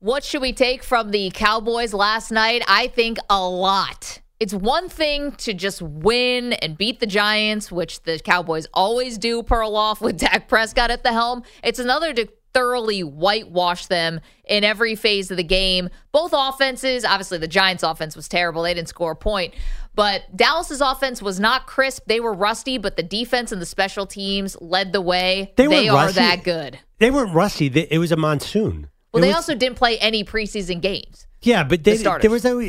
[0.00, 2.62] What should we take from the Cowboys last night?
[2.68, 4.20] I think a lot.
[4.38, 9.42] It's one thing to just win and beat the Giants, which the Cowboys always do,
[9.42, 11.42] Perloff with Dak Prescott at the helm.
[11.64, 15.88] It's another to thoroughly whitewash them in every phase of the game.
[16.12, 18.62] Both offenses, obviously, the Giants' offense was terrible.
[18.62, 19.52] They didn't score a point.
[19.96, 22.04] But Dallas's offense was not crisp.
[22.06, 25.52] They were rusty, but the defense and the special teams led the way.
[25.56, 26.20] They, they are rusty.
[26.20, 26.78] that good.
[26.98, 27.66] They weren't rusty.
[27.66, 28.90] It was a monsoon.
[29.18, 31.26] Well, It they was- also didn't play any preseason games.
[31.42, 32.22] Yeah, but they, starters.
[32.22, 32.60] there was no.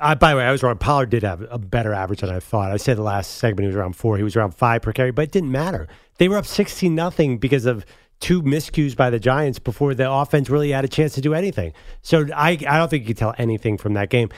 [0.00, 0.78] Uh, by the way, I was wrong.
[0.78, 2.72] Pollard did have a better average than I thought.
[2.72, 4.16] I said the last segment he was around four.
[4.16, 5.86] He was around five per carry, but it didn't matter.
[6.18, 7.84] They were up sixteen nothing because of
[8.18, 11.72] two miscues by the Giants before the offense really had a chance to do anything.
[12.02, 14.30] So I, I don't think you can tell anything from that game.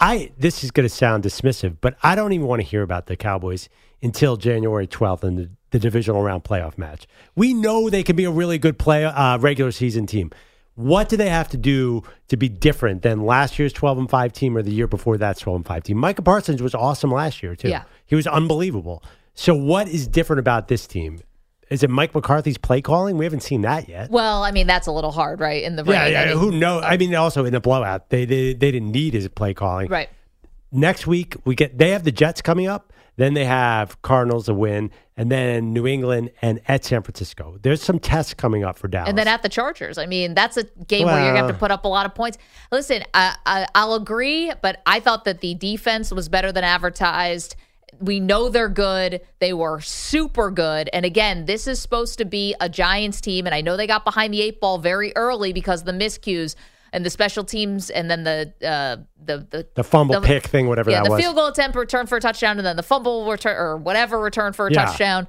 [0.00, 3.06] I this is going to sound dismissive, but I don't even want to hear about
[3.06, 3.68] the Cowboys
[4.02, 7.06] until January twelfth in the, the divisional round playoff match.
[7.36, 10.30] We know they can be a really good play uh, regular season team.
[10.78, 14.32] What do they have to do to be different than last year's 12 and 5
[14.32, 15.96] team or the year before that 12 and 5 team?
[15.96, 17.68] Micah Parsons was awesome last year, too.
[17.68, 17.82] Yeah.
[18.06, 19.02] He was unbelievable.
[19.34, 21.18] So, what is different about this team?
[21.68, 23.16] Is it Mike McCarthy's play calling?
[23.18, 24.08] We haven't seen that yet.
[24.08, 25.64] Well, I mean, that's a little hard, right?
[25.64, 25.94] In the rain.
[25.94, 26.24] yeah, I yeah.
[26.26, 26.84] mean, Who knows?
[26.86, 29.88] I mean, also in the blowout, they, they they didn't need his play calling.
[29.88, 30.08] Right.
[30.70, 32.92] Next week we get they have the Jets coming up.
[33.18, 37.58] Then they have Cardinals a win, and then New England and at San Francisco.
[37.60, 39.08] There's some tests coming up for Dallas.
[39.08, 39.98] And then at the Chargers.
[39.98, 42.14] I mean, that's a game where you're to have to put up a lot of
[42.14, 42.38] points.
[42.70, 47.56] Listen, I, I, I'll agree, but I thought that the defense was better than advertised.
[47.98, 49.20] We know they're good.
[49.40, 50.88] They were super good.
[50.92, 53.46] And again, this is supposed to be a Giants team.
[53.46, 56.54] And I know they got behind the eight ball very early because of the miscues
[56.92, 60.90] and the special teams and then the uh, the, the the fumble pick thing, whatever
[60.90, 61.20] yeah, that the was.
[61.20, 64.52] field goal attempt return for a touchdown, and then the fumble return or whatever return
[64.52, 64.86] for a Yeah.
[64.86, 65.26] touchdown,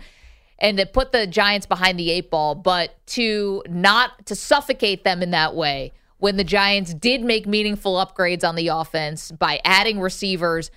[0.60, 2.56] and it put the Giants behind the eight ball.
[2.56, 7.96] But to not to suffocate them in that way, when the Giants did make meaningful
[7.96, 10.72] upgrades on the offense by adding receivers,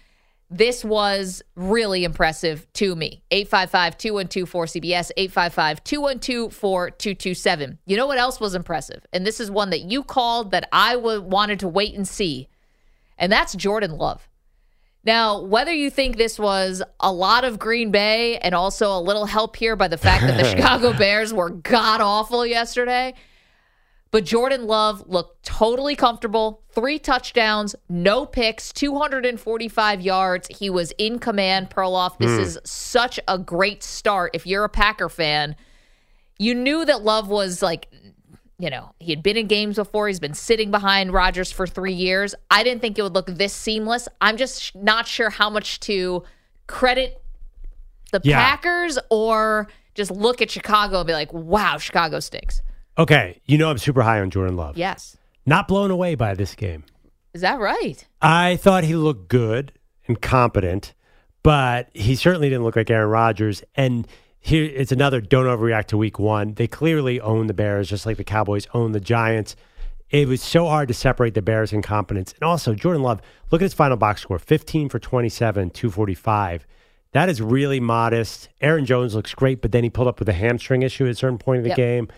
[0.52, 3.22] this was really impressive to me.
[3.30, 7.78] 855 212 4CBS, 855 212 4227.
[7.86, 9.04] You know what else was impressive?
[9.12, 12.48] And this is one that you called that I w- wanted to wait and see
[13.22, 14.28] and that's Jordan Love.
[15.04, 19.26] Now, whether you think this was a lot of Green Bay and also a little
[19.26, 23.14] help here by the fact that the Chicago Bears were god awful yesterday,
[24.12, 26.62] but Jordan Love looked totally comfortable.
[26.70, 30.48] Three touchdowns, no picks, 245 yards.
[30.58, 31.70] He was in command.
[31.70, 32.42] Perloff, this hmm.
[32.42, 34.32] is such a great start.
[34.34, 35.56] If you're a Packer fan,
[36.38, 37.90] you knew that Love was like,
[38.58, 40.08] you know, he had been in games before.
[40.08, 42.34] He's been sitting behind Rodgers for three years.
[42.50, 44.08] I didn't think it would look this seamless.
[44.20, 46.22] I'm just not sure how much to
[46.66, 47.22] credit
[48.12, 48.36] the Yeah.
[48.36, 52.60] Packers or just look at Chicago and be like, wow, Chicago stinks.
[52.98, 54.76] Okay, you know I'm super high on Jordan Love.
[54.76, 55.16] Yes.
[55.47, 56.84] Not blown away by this game.
[57.34, 58.06] Is that right?
[58.20, 59.72] I thought he looked good
[60.06, 60.94] and competent,
[61.42, 63.62] but he certainly didn't look like Aaron Rodgers.
[63.75, 64.06] And
[64.38, 66.54] here it's another don't overreact to week one.
[66.54, 69.56] They clearly own the Bears just like the Cowboys own the Giants.
[70.10, 72.34] It was so hard to separate the Bears' incompetence.
[72.34, 76.66] And also, Jordan Love, look at his final box score 15 for 27, 245.
[77.12, 78.50] That is really modest.
[78.61, 81.14] Aaron Jones looks great, but then he pulled up with a hamstring issue at a
[81.14, 81.76] certain point of the Yep.
[81.76, 82.08] game.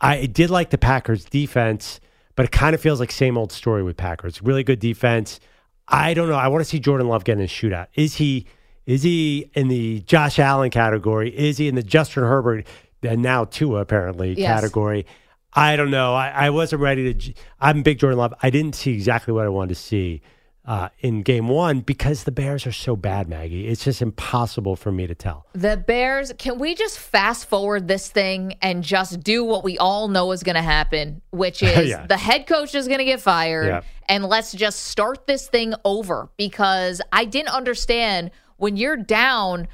[0.00, 2.00] I did like the Packers defense,
[2.36, 4.40] but it kind of feels like same old story with Packers.
[4.42, 5.40] Really good defense.
[5.88, 6.36] I don't know.
[6.36, 7.88] I want to see Jordan Love get in a shootout.
[7.94, 8.46] Is he
[8.86, 11.30] is he in the Josh Allen category?
[11.36, 12.66] Is he in the Justin Herbert
[13.02, 14.60] and now Tua apparently Yes.
[14.60, 15.06] category?
[15.52, 16.14] I don't know.
[16.14, 17.32] I, I wasn't ready to.
[17.60, 18.32] I'm big Jordan Love.
[18.42, 20.22] I didn't see exactly what I wanted to see.
[20.70, 23.66] Uh, in game one because the Bears are so bad, Maggie.
[23.66, 25.44] It's just impossible for me to tell.
[25.52, 30.06] The Bears, can we just fast forward this thing and just do what we all
[30.06, 32.06] know is going to happen, which is Yeah.
[32.06, 33.80] the head coach is going to get fired Yeah.
[34.08, 39.66] and let's just start this thing over because I didn't understand when you're down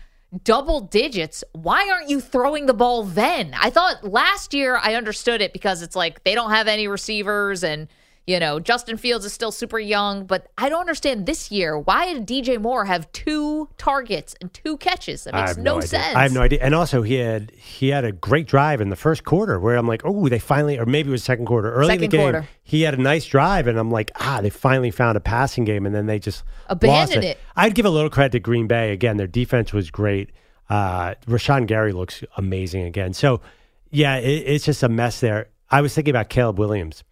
[0.44, 3.54] double digits, why aren't you throwing the ball then?
[3.60, 7.62] I thought last year I understood it because it's like they don't have any receivers
[7.62, 7.88] and
[8.26, 11.78] you know, Justin Fields is still super young, but I don't understand this year.
[11.78, 15.25] Why did DJ Moore have two targets and two catches?
[15.25, 16.17] That makes have no, sense.
[16.17, 16.58] I have no idea.
[16.61, 19.87] And also, he had he had a great drive in the first quarter where I'm
[19.87, 22.20] like, oh, they finally, or maybe it was second quarter, early in the game.
[22.20, 22.49] quarter.
[22.64, 25.87] He had a nice drive, and I'm like, ah, they finally found a passing game,
[25.87, 27.29] and then they just Abandoned it.
[27.37, 27.38] it.
[27.55, 29.19] I'd give a little credit to Green Bay again.
[29.19, 30.31] Their defense was great.
[30.69, 33.12] Uh, Rashan Gary looks amazing again.
[33.12, 33.40] So,
[33.90, 35.49] yeah, it, it's just a mess there.
[35.70, 37.05] I was thinking about Caleb Williams.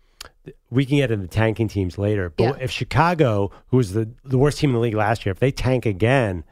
[0.71, 2.53] We can get into the tanking teams later, but Yeah.
[2.61, 5.51] if Chicago, who was the, the worst team in the league last year, if they
[5.51, 6.45] tank again,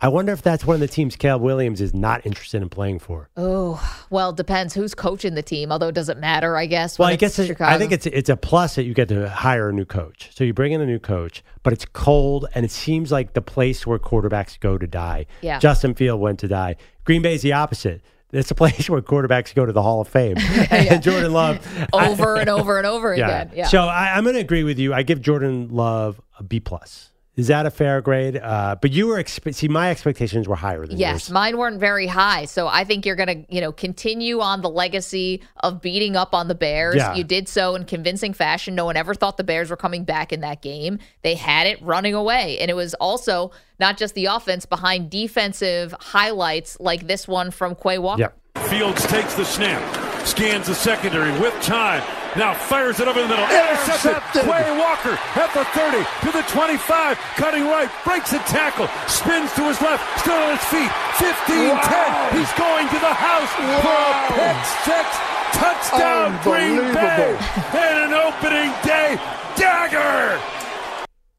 [0.00, 2.98] I wonder if that's one of the teams Caleb Williams is not interested in playing
[2.98, 3.30] for.
[3.36, 6.98] Oh, well, depends who's coaching the team, although it doesn't matter, I guess.
[6.98, 9.70] Well, I guess it, I think it's it's a plus that you get to hire
[9.70, 10.30] a new coach.
[10.34, 13.40] So you bring in a new coach, but it's cold and it seems like the
[13.40, 15.26] place where quarterbacks go to die.
[15.40, 15.58] Yeah.
[15.58, 16.76] Justin Field went to die.
[17.04, 18.02] Green Bay's the opposite.
[18.34, 20.36] It's a place where quarterbacks go to the Hall of Fame.
[20.70, 23.26] and Jordan Love I- over and over and over yeah.
[23.42, 23.52] again.
[23.56, 23.66] Yeah.
[23.68, 24.92] So I, I'm going to agree with you.
[24.92, 27.10] I give Jordan Love a B plus.
[27.36, 28.36] Is that a fair grade?
[28.36, 31.30] Uh, but you were expe- see my expectations were higher than Yes, yours.
[31.32, 32.44] mine weren't very high.
[32.44, 36.32] So I think you're going to, you know, continue on the legacy of beating up
[36.32, 36.94] on the Bears.
[36.94, 37.14] Yeah.
[37.14, 38.76] You did so in convincing fashion.
[38.76, 41.00] No one ever thought the Bears were coming back in that game.
[41.22, 42.58] They had it running away.
[42.60, 43.50] And it was also
[43.80, 48.20] not just the offense behind defensive highlights like this one from Quay Walker.
[48.20, 48.38] Yep.
[48.68, 49.82] Fields takes the snap,
[50.26, 52.02] scans the secondary with time.
[52.36, 53.44] Now fires it over the middle.
[53.44, 54.42] Intercepted.
[54.42, 59.62] Quay Walker at the 30 to the 25, cutting right, breaks a tackle, spins to
[59.70, 60.90] his left, still on his feet.
[61.22, 62.36] 15 10.
[62.36, 65.06] He's going to the house for a pick six.
[65.54, 67.38] Touchdown, Green Bay.
[67.72, 69.16] And an opening day
[69.56, 70.42] dagger.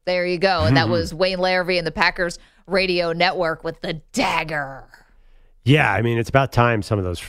[0.06, 0.64] There you go.
[0.64, 0.92] And that hmm.
[0.92, 4.84] was Wayne Larrivee and the Packers radio network with the dagger.
[5.64, 7.20] Yeah, I mean, it's about time some of those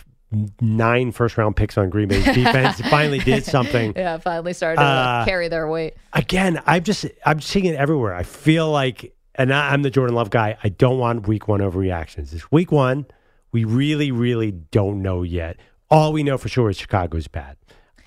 [0.61, 3.93] nine first round picks on Green Bay's defense finally did something.
[3.95, 5.95] Yeah, finally started to Uh, carry their weight.
[6.13, 8.13] Again, I'm just I'm seeing it everywhere.
[8.13, 10.57] I feel like, and I, I'm the Jordan Love guy.
[10.63, 12.33] I don't want Week One overreactions.
[12.33, 13.05] It's Week One.
[13.51, 15.57] We really, really don't know yet.
[15.89, 17.55] All we know for sure is Chicago's bad.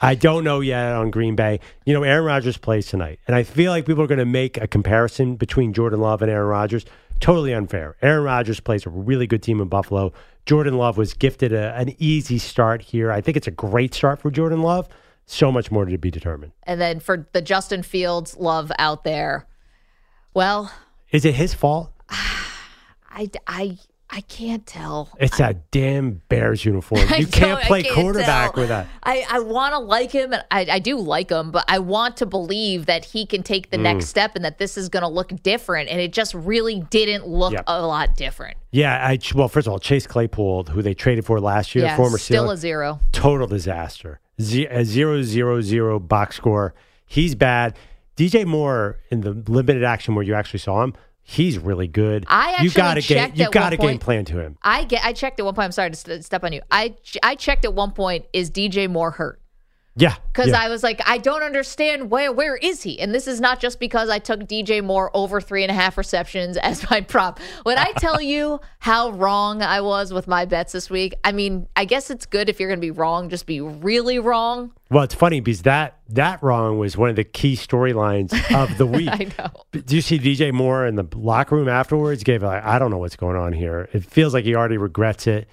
[0.03, 1.61] I don't know yet on Green Bay.
[1.85, 4.57] You know, Aaron Rodgers plays tonight, and I feel like people are going to make
[4.59, 6.85] a comparison between Jordan Love and Aaron Rodgers.
[7.21, 7.97] Totally unfair.
[8.01, 10.13] Aaron Rodgers plays a really good team in Buffalo.
[10.47, 13.13] Jordan Love was gifted a, an easy start here.
[13.13, 14.89] I think it's a great start for Jordan Love.
[15.27, 16.53] So much more to be determined.
[16.65, 19.47] And then for the Justin Fields love out there,
[20.35, 20.73] well,
[21.13, 21.93] Is it his fault?
[22.11, 23.79] I, I,
[24.13, 25.09] I can't tell.
[25.21, 27.03] It's that damn Bears uniform.
[27.19, 28.63] You can't play can't quarterback tell.
[28.63, 28.89] with that.
[29.05, 32.17] I, I want to like him, and I, I do like him, but I want
[32.19, 33.83] to believe that he can take the Mm.
[33.83, 35.89] next step and that this is going to look different.
[35.91, 37.65] And it just really didn't look Yep.
[37.69, 38.57] a lot different.
[38.73, 41.97] Yeah, I well, first of all, Chase Claypool, who they traded for last year, yeah,
[41.97, 43.01] former still Steeler, a zero.
[43.13, 44.19] total disaster.
[44.41, 46.75] Ze- a zero zero zero box score.
[47.07, 47.77] He's bad.
[48.17, 52.25] DJ Moore in the limited action where you actually saw him, he's really good.
[52.29, 53.33] I actually you got a game.
[53.35, 54.59] You got a game plan to him.
[54.63, 55.05] I get.
[55.05, 55.67] I checked at one point.
[55.67, 56.63] I'm sorry to st- step on you.
[56.71, 58.27] I I checked at one point.
[58.33, 59.40] Is DJ Moore hurt?
[60.01, 60.61] Yeah, Because yeah.
[60.61, 62.99] I was like, I don't understand where where is he?
[63.01, 65.99] And this is not just because I took DJ Moore over three and a half
[65.99, 67.39] receptions as my prop.
[67.63, 71.67] When I tell you how wrong I was with my bets this week, I mean,
[71.77, 74.73] I guess it's good if you're going to be wrong, just be really wrong.
[74.91, 78.87] Well, it's funny because that that wrong was one of the key storylines of the
[78.99, 79.09] week.
[79.09, 79.81] I know.
[79.83, 82.25] Do you see DJ Moore in the locker room afterwards?
[82.25, 83.89] Gave like, I don't know what's going on here.
[83.93, 85.49] It feels like he already regrets it.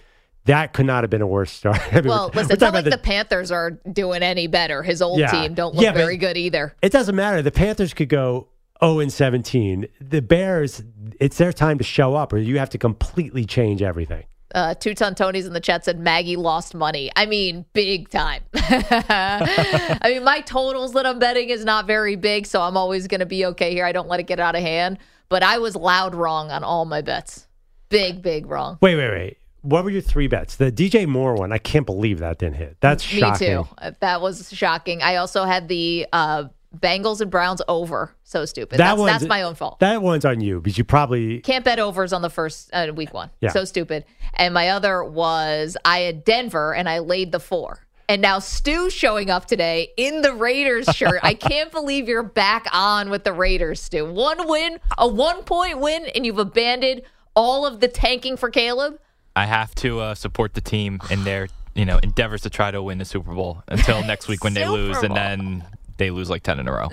[0.47, 1.79] That could not have been a worse start.
[1.93, 4.47] I mean, Well, we're- listen, we're it's not like about the Panthers are doing any
[4.47, 4.83] better.
[4.83, 5.31] His old Yeah.
[5.31, 6.75] team don't look Yeah, very good either.
[6.81, 7.41] It doesn't matter.
[7.41, 8.47] The Panthers could go
[8.83, 9.87] 0 and 17.
[10.01, 10.83] The Bears,
[11.19, 14.23] it's their time to show up, or you have to completely change everything.
[14.55, 17.11] Uh, Two Ton Tony's in the chat said Maggie lost money.
[17.15, 18.43] I mean, big time.
[18.53, 23.19] I mean, my totals that I'm betting is not very big, so I'm always going
[23.19, 23.85] to be okay here.
[23.85, 24.99] I don't let it get out of hand.
[25.29, 27.47] But I was loud wrong on all my bets.
[27.89, 28.77] Big, big wrong.
[28.81, 29.37] Wait, wait, wait.
[29.67, 30.55] What were your three bets?
[30.55, 31.51] The DJ Moore one.
[31.51, 32.77] I can't believe that didn't hit.
[32.79, 33.63] That's Me shocking.
[33.63, 33.67] too.
[33.77, 35.01] Uh, That was shocking.
[35.01, 38.15] I also had the uh, Bengals and Browns over.
[38.23, 38.77] So stupid.
[38.79, 39.79] That that's, that's my own fault.
[39.79, 43.13] That one's on you because you probably Can't bet overs on the first uh, week
[43.13, 43.29] one.
[43.41, 43.49] Yeah.
[43.49, 44.05] So stupid.
[44.35, 47.85] And my other was I had Denver and I laid the four.
[48.09, 51.19] And now Stu showing up today in the Raiders shirt.
[51.23, 54.05] I can't believe you're back on with the Raiders, Stu.
[54.05, 57.01] One win, a one point win, and you've abandoned
[57.35, 58.97] all of the tanking for Caleb.
[59.37, 62.81] I have to uh, support the team in their you know endeavors to try to
[62.81, 65.63] win the Super Bowl until next week when they Super lose, and then
[65.97, 66.89] they lose like ten in a row.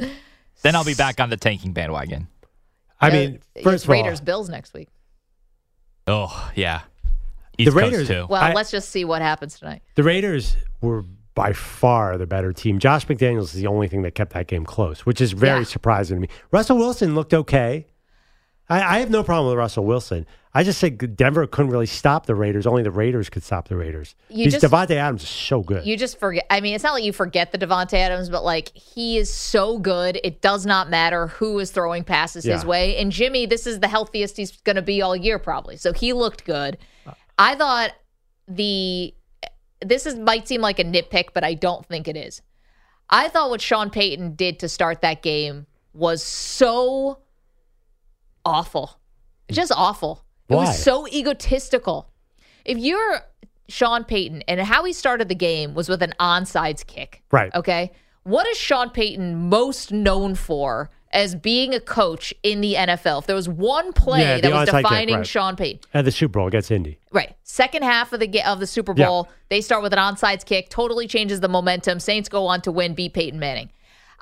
[0.62, 2.28] Then I'll be back on the tanking bandwagon.
[3.00, 4.88] I Uh, mean, it's first of all, Raiders Bills next week.
[6.06, 6.82] Oh yeah,
[7.58, 8.26] East Coast Raiders- too.
[8.28, 9.82] Well, I- let's just see what happens tonight.
[9.94, 12.78] the Raiders were by far the better team.
[12.78, 15.64] Josh McDaniels is the only thing that kept that game close, which is very Yeah.
[15.64, 16.28] surprising to me.
[16.52, 17.86] Russell Wilson looked okay.
[18.68, 20.26] I, I have no problem with Russell Wilson.
[20.56, 22.64] I just think Denver couldn't really stop the Raiders.
[22.64, 24.14] Only the Raiders could stop the Raiders.
[24.28, 25.84] You Because Davante Adams is so good.
[25.84, 26.46] You just forget.
[26.48, 29.78] I mean, it's not like you forget the Davante Adams, but like he is so
[29.78, 30.20] good.
[30.22, 32.96] It does not matter who is throwing passes his way.
[32.98, 35.76] And Jimmy, this is the healthiest he's going to be all year, probably.
[35.76, 36.78] So he looked good.
[37.36, 37.90] I thought
[38.46, 39.12] the
[39.80, 42.42] this is might seem like a nitpick, but I don't think it is.
[43.10, 47.18] I thought what Sean Payton did to start that game was so
[48.44, 48.98] awful.
[49.50, 50.23] Just awful.
[50.48, 52.10] It was so egotistical.
[52.64, 53.20] If you're
[53.68, 57.22] Sean Payton and how he started the game was with an onside kick.
[57.30, 57.54] Right.
[57.54, 57.92] Okay.
[58.24, 63.20] What is Sean Payton most known for as being a coach in the NFL?
[63.20, 65.26] If there was one play Yeah, that was onside kick, defining right.
[65.26, 66.98] Sean Payton, At the Super Bowl against Indy.
[67.12, 67.36] Right.
[67.42, 69.06] Second half of the of the Super Yeah.
[69.06, 72.00] Bowl, they start with an onside kick, totally changes the momentum.
[72.00, 73.70] Saints go on to win, beat Peyton Manning.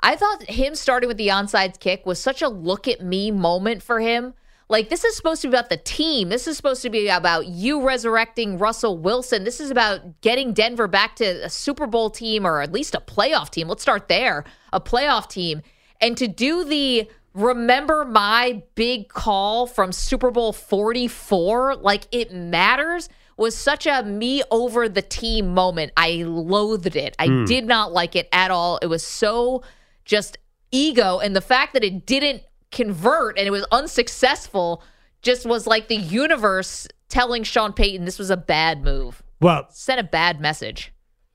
[0.01, 3.81] I thought him starting with the onside kick was such a look at me moment
[3.81, 4.33] for him.
[4.69, 6.29] Like this is supposed to be about the team.
[6.29, 9.43] This is supposed to be about you resurrecting Russell Wilson.
[9.43, 12.99] This is about getting Denver back to a Super Bowl team or at least a
[12.99, 13.67] playoff team.
[13.67, 14.45] Let's start there.
[14.71, 15.61] A playoff team.
[16.01, 23.09] And to do the remember my big call from Super Bowl 44, like it matters,
[23.37, 25.91] was such a me over the team moment.
[25.97, 27.15] I loathed it.
[27.19, 27.45] I hmm.
[27.45, 28.77] did not like it at all.
[28.81, 29.63] It was so
[30.05, 30.37] just
[30.71, 31.19] ego.
[31.19, 34.83] And the fact that it didn't convert and it was unsuccessful
[35.21, 39.23] just was like the universe telling Sean Payton this was a bad move.
[39.39, 40.91] Well, Sent a bad message.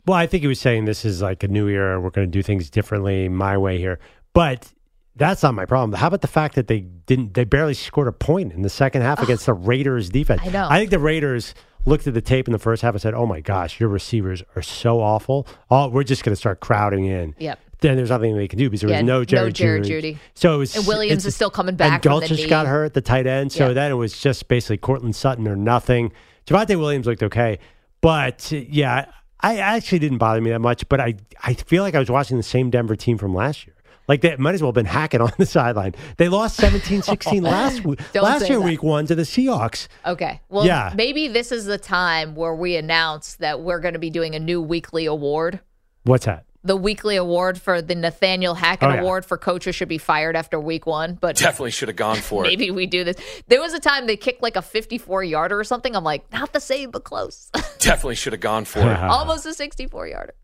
[0.06, 2.00] Well, I think he was saying this is like a new era.
[2.00, 3.98] We're going to do things differently, my way here.
[4.32, 4.72] But
[5.16, 5.98] that's not my problem.
[5.98, 7.34] How about the fact that they didn't?
[7.34, 10.40] They barely scored a point in the second half against the Raiders defense.
[10.44, 10.66] I know.
[10.70, 11.54] I think the Raiders
[11.84, 14.42] looked at the tape in the first half and said, "Oh my gosh, your receivers
[14.56, 15.46] are so awful.
[15.70, 17.58] Oh, we're just going to start crowding in." Yep.
[17.80, 20.14] Then there's nothing they can do because there Yeah, was no no Jared, Jerry Jeudy.
[20.14, 20.18] Jeudy.
[20.34, 22.46] So it was And Williams is still coming back And from the Gulch knee.
[22.48, 23.52] got hurt, the tight end.
[23.52, 23.72] So Yeah.
[23.74, 26.12] then it was just basically Courtland Sutton or nothing.
[26.46, 27.58] Javonte Williams looked okay,
[28.00, 29.06] but yeah,
[29.40, 30.88] I actually didn't bother me that much.
[30.88, 33.74] But I, I feel like I was watching the same Denver team from last year.
[34.08, 35.94] Like they might as well have been hacking on the sideline.
[36.16, 38.64] They lost 17-16 last week, last year, that.
[38.64, 39.86] week one to the Seahawks.
[40.06, 40.40] Okay.
[40.48, 40.92] Well, Yeah.
[40.96, 44.40] maybe this is the time where we announce that we're going to be doing a
[44.40, 45.60] new weekly award.
[46.04, 46.46] What's that?
[46.64, 49.00] The weekly award for the Nathaniel Hackett Oh, yeah.
[49.00, 51.14] Award for coach who should be fired after week one.
[51.20, 52.48] But Definitely should have gone for it.
[52.48, 53.16] maybe we do this.
[53.46, 55.94] There was a time they kicked like a 54 yarder or something.
[55.94, 57.50] I'm like, not the same, but close.
[57.78, 58.98] Definitely should have gone for it.
[58.98, 60.34] Almost a 64 yarder.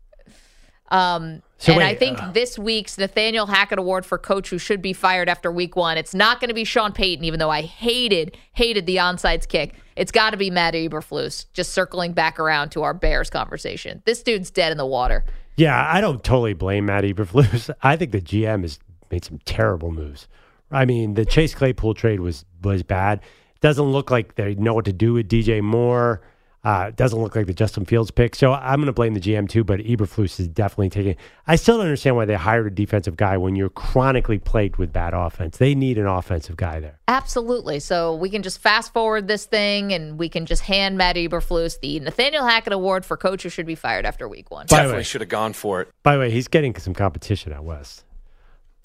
[0.91, 4.57] Um, So and wait, I think uh, this week's Nathaniel Hackett Award for coach who
[4.59, 7.49] should be fired after week one, it's not going to be Sean Payton, even though
[7.49, 9.73] I hated, hated the onside kick.
[9.95, 14.01] It's got to be Matt Eberflus, just circling back around to our Bears conversation.
[14.05, 15.25] This dude's dead in the water.
[15.57, 17.69] Yeah, I don't totally blame Matt Eberflus.
[17.81, 18.79] I think the GM has
[19.11, 20.27] made some terrible moves.
[20.71, 23.21] I mean, the Chase Claypool trade was was bad.
[23.61, 26.21] Doesn't look like they know what to do with DJ Moore.
[26.65, 28.33] Uh, doesn't look like the Justin Fields pick.
[28.35, 31.15] So I'm going to blame the GM too, but Eberflus is definitely taking.
[31.45, 34.91] I still don't understand why they hired a defensive guy when you're chronically plagued with
[34.91, 35.57] bad offense.
[35.57, 36.97] They need an offensive guy there.
[37.07, 37.79] Absolutely.
[37.79, 41.79] So we can just fast forward this thing and we can just hand Matt Eberflus
[41.81, 44.65] the Nathaniel Hackett Award for coach who should be fired after week one.
[44.65, 45.89] By Definitely way- should have gone for it.
[46.01, 48.03] By the way, he's getting some competition at west.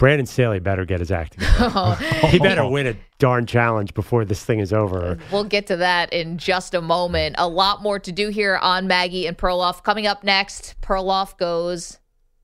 [0.01, 1.51] Brandon Staley better get his act together.
[1.73, 1.93] Oh.
[2.31, 2.69] he better oh.
[2.69, 5.19] win a darn challenge before this thing is over.
[5.31, 7.35] We'll get to that in just a moment.
[7.37, 9.83] A lot more to do here on Maggie and Perloff.
[9.83, 11.99] Coming up next, Perloff goes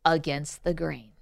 [0.06, 1.14] against the grain.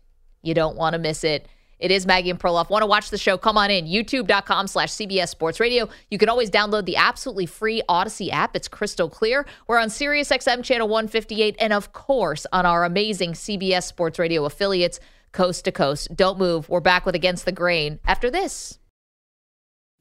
[0.41, 1.47] You don't want to miss it.
[1.79, 2.69] It is Maggie and Perloff.
[2.69, 3.37] Want to watch the show?
[3.37, 3.85] Come on in.
[3.85, 5.87] YouTube.com slash CBS Sports Radio.
[6.11, 8.57] You can always download the absolutely free Odyssey app.
[8.57, 9.45] It's crystal clear.
[9.67, 14.99] We're on SiriusXM channel 158 and, of course, on our amazing CBS Sports Radio affiliates
[15.35, 16.15] coast to coast.
[16.15, 16.67] Don't move.
[16.69, 18.79] We're back with Against the Grain after this.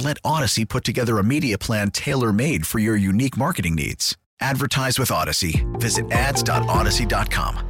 [0.00, 4.16] Let Odyssey put together a media plan tailor made for your unique marketing needs.
[4.40, 5.66] Advertise with Odyssey.
[5.74, 7.66] Visit ads.odyssey.com.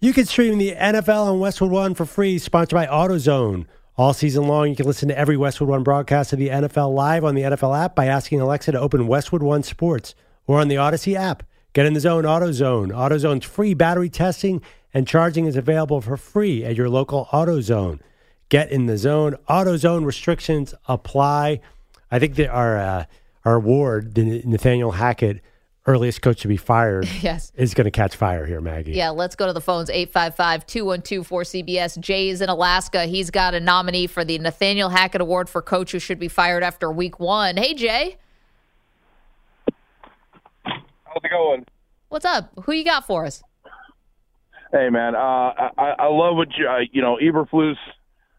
[0.00, 3.66] You can stream the NFL on Westwood One for free, sponsored by AutoZone.
[3.96, 7.24] All season long, you can listen to every Westwood One broadcast of the NFL live
[7.24, 10.14] on the NFL app by asking Alexa to open Westwood One Sports
[10.46, 11.42] or on the Odyssey app.
[11.74, 12.90] Get in the zone, AutoZone.
[12.90, 14.62] AutoZone's free battery testing
[14.94, 18.00] and charging is available for free at your local AutoZone.
[18.48, 19.36] Get in the zone.
[19.48, 21.60] AutoZone restrictions apply.
[22.10, 23.04] I think that our uh,
[23.44, 25.40] our award, the Nathaniel Hackett,
[25.86, 27.52] earliest coach to be fired, Yes.
[27.56, 28.92] is going to catch fire here, Maggie.
[28.92, 32.00] Yeah, let's go to the phones 855 212 4CBS.
[32.00, 33.04] Jay is in Alaska.
[33.04, 36.62] He's got a nominee for the Nathaniel Hackett Award for coach who should be fired
[36.62, 37.56] after week one.
[37.58, 38.16] Hey, Jay.
[40.64, 41.64] How's it going?
[42.08, 42.50] What's up?
[42.64, 43.42] Who you got for us?
[44.72, 45.14] Hey, man.
[45.14, 45.18] Uh,
[45.78, 47.76] I, I love what you, uh, you know, Eberflus,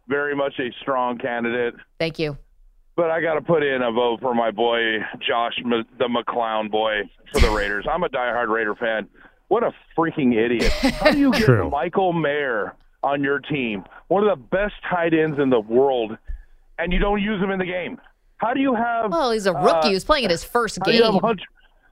[0.09, 1.75] very much a strong candidate.
[1.99, 2.37] Thank you.
[2.97, 6.69] But I got to put in a vote for my boy, Josh, M- the McClown
[6.69, 7.85] boy for the Raiders.
[7.89, 9.07] I'm a diehard Raider fan.
[9.47, 10.71] What a freaking idiot.
[10.73, 11.69] How do you get True.
[11.69, 16.17] Michael Mayer on your team, one of the best tight ends in the world,
[16.77, 18.01] and you don't use him in the game?
[18.37, 19.11] How do you have.
[19.11, 19.69] Well, he's a rookie.
[19.69, 21.19] uh, he was playing in his first How do you game.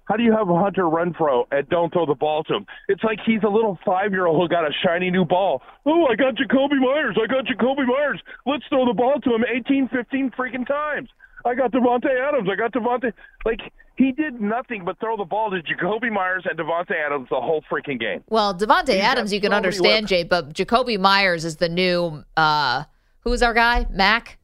[0.07, 2.65] How do you have a Hunter Renfrow and don't throw the ball to him?
[2.87, 5.61] It's like he's a little five year old who got a shiny new ball.
[5.85, 7.17] Oh, I got Jakobi Meyers.
[7.21, 8.21] I got Jakobi Meyers.
[8.45, 11.09] Let's throw the ball to him 18, 15 freaking times.
[11.45, 12.47] I got Davante Adams.
[12.51, 13.13] I got Davante.
[13.45, 13.59] Like,
[13.97, 17.63] he did nothing but throw the ball to Jakobi Meyers and Davante Adams the whole
[17.71, 18.23] freaking game.
[18.29, 20.07] Well, Davante He's Adams, you can so understand.
[20.07, 22.83] Jay, but Jakobi Meyers is the new, uh,
[23.21, 23.87] who's our guy?
[23.89, 24.37] Mac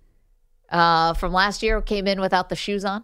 [0.70, 3.04] uh, from last year came in without the shoes on.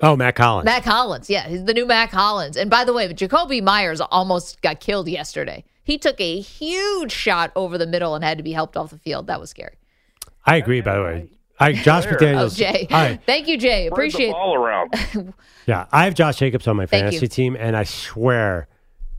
[0.00, 0.64] Oh, Mack Hollins.
[0.64, 2.56] Mack Hollins, yeah, he's the new Mack Hollins.
[2.56, 5.64] And by the way, Jakobi Meyers almost got killed yesterday.
[5.82, 8.98] He took a huge shot over the middle and had to be helped off the
[8.98, 9.26] field.
[9.26, 9.74] That was scary.
[10.46, 11.28] I agree, by the way.
[11.58, 12.14] I, Josh Fair.
[12.14, 12.56] Oh, McDaniels.
[12.56, 12.86] Jay.
[12.90, 13.20] All right.
[13.26, 13.86] Thank you, Jay.
[13.86, 14.94] Spread Appreciate the ball around.
[15.66, 18.68] Yeah, I have Josh Jacobs on my fantasy team, and I swear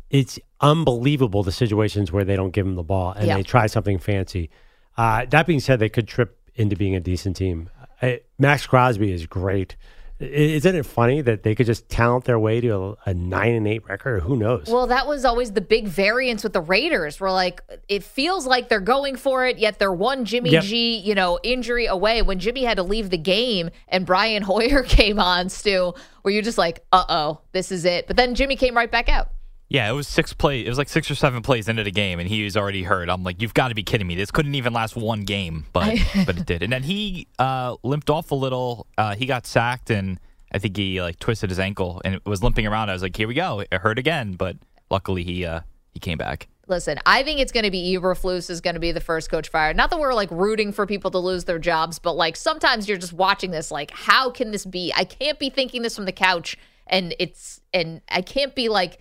[0.10, 3.36] it's unbelievable the situations where they don't give him the ball and Yeah.
[3.36, 4.50] they try something fancy.
[4.98, 7.70] Uh, that being said, they could trip into being a decent team.
[8.02, 9.76] I, Maxx Crosby is great.
[10.19, 13.65] Isn't it funny that they could just talent their way to a, a nine and
[13.65, 14.21] eight record?
[14.23, 14.67] Who knows?
[14.67, 17.21] Well, that was always the big variance with the Raiders.
[17.21, 20.63] We're like, it feels like they're going for it, yet they're one Jimmy Yep.
[20.63, 22.21] G, you know, injury away.
[22.21, 26.43] When Jimmy had to leave the game and Brian Hoyer came on, Stu, where you're
[26.43, 28.05] just like, uh oh, this is it.
[28.05, 29.29] But then Jimmy came right back out.
[29.69, 30.65] Yeah, it was six play.
[30.65, 33.08] It was like six or seven plays into the game, and he was already hurt.
[33.08, 34.15] I'm like, you've got to be kidding me.
[34.15, 36.63] This couldn't even last one game, but but it did.
[36.63, 38.88] And then he uh, limped off a little.
[38.97, 40.19] Uh, he got sacked, and
[40.51, 42.89] I think he like twisted his ankle and was limping around.
[42.89, 43.60] I was like, here we go.
[43.60, 44.58] It hurt again, but
[44.89, 46.47] luckily he uh, he came back.
[46.67, 49.49] Listen, I think it's going to be Eberflus is going to be the first coach
[49.49, 49.75] fired.
[49.75, 52.97] Not that we're like rooting for people to lose their jobs, but like sometimes you're
[52.97, 54.91] just watching this, like, how can this be?
[54.95, 58.99] I can't be thinking this from the couch, and it's and I can't be like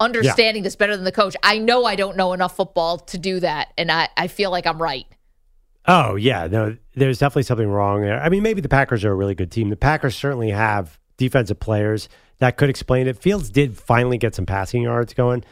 [0.00, 1.36] understanding this better than the coach.
[1.42, 4.66] I know I don't know enough football to do that, and I I feel like
[4.66, 5.06] I'm right.
[5.86, 8.20] Oh yeah, no, there's definitely something wrong there.
[8.20, 9.70] I mean, maybe the Packers are a really good team.
[9.70, 12.08] The Packers certainly have defensive players
[12.38, 13.18] that could explain it.
[13.18, 15.44] Fields did finally get some passing yards going.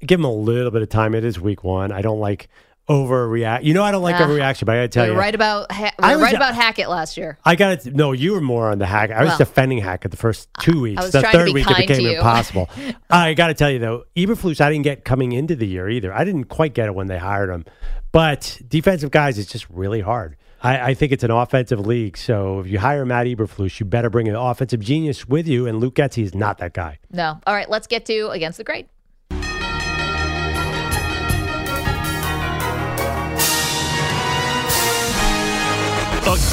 [0.00, 1.14] Give him a little bit of time.
[1.14, 1.92] It is week one.
[1.92, 2.48] I don't like
[2.88, 3.64] overreact.
[3.64, 5.34] You know, I don't like Ah, overreaction, but I got to tell we you, right
[5.34, 7.38] about ha- we I was- right about Hackett last year.
[7.44, 8.12] I got to no.
[8.12, 9.10] You were more on the hack.
[9.10, 11.10] I was Well, defending Hackett the first two weeks.
[11.10, 12.68] the third week it became impossible.
[13.10, 16.12] I got to tell you though, Eberflus I didn't get coming into the year either.
[16.12, 17.64] I didn't quite get it when they hired him,
[18.12, 20.36] but defensive guys is just really hard.
[20.60, 24.10] I, I think it's an offensive league, so if you hire Matt Eberflus, you better
[24.10, 25.68] bring an offensive genius with you.
[25.68, 26.98] And Luke Getsy is not that guy.
[27.12, 28.88] No, all right, let's get to against the grade.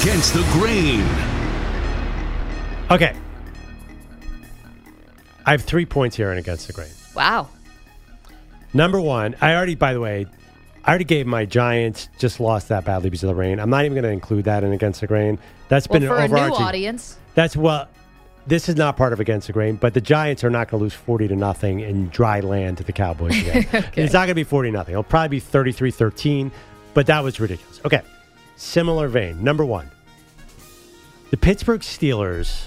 [0.06, 1.02] Against the grain.
[2.92, 3.18] Okay.
[5.44, 6.92] I have three points here in against the grain.
[7.16, 7.50] Wow.
[8.72, 10.28] Number one, I already, by the way,
[10.84, 13.60] I already gave my Giants just lost that badly because of the rain.
[13.60, 15.40] I'm not even going to include that in against the grain.
[15.70, 17.88] That's Well, been for an a new audience, That's well.
[18.46, 20.84] This is not part of against the grain, but the Giants are not going to
[20.84, 23.66] lose forty to nothing in dry land to the Cowboys again.
[23.96, 24.92] It's not going to be forty nothing.
[24.94, 26.52] It'll probably be 33-13,
[26.94, 27.82] but that was ridiculous.
[27.84, 28.02] Okay,
[28.56, 29.44] similar vein.
[29.44, 29.90] Number one,
[31.36, 32.66] the Pittsburgh Steelers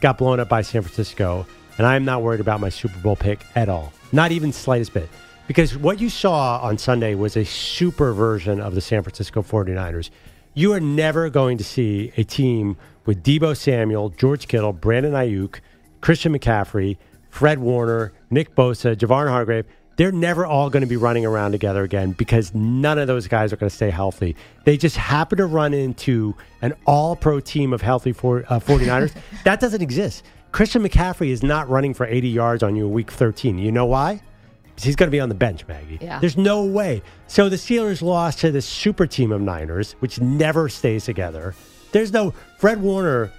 [0.00, 1.48] got blown up by San Francisco,
[1.78, 3.92] and I am not worried about my Super Bowl pick at all.
[4.12, 5.08] Not even slightest bit.
[5.48, 10.10] Because what you saw on Sunday was a super version of the San Francisco 49ers.
[10.54, 15.58] You are never going to see a team with Deebo Samuel, George Kittle, Brandon Aiyuk,
[16.00, 16.98] Christian McCaffrey,
[17.30, 19.66] Fred Warner, Nick Bosa, Javon Hargrave.
[19.96, 23.52] They're never all going to be running around together again because none of those guys
[23.52, 24.36] are going to stay healthy.
[24.64, 29.14] They just happen to run into an all pro team of healthy for, uh, 49ers.
[29.44, 30.24] that doesn't exist.
[30.52, 33.58] Christian McCaffrey is not running for 80 yards on you week 13.
[33.58, 34.20] You know why?
[34.62, 35.98] Because he's going to be on the bench, Maggie.
[36.00, 36.18] Yeah.
[36.18, 37.02] There's no way.
[37.28, 41.54] So the Steelers lost to this super team of Niners, which never stays together.
[41.92, 43.30] There's no Fred Warner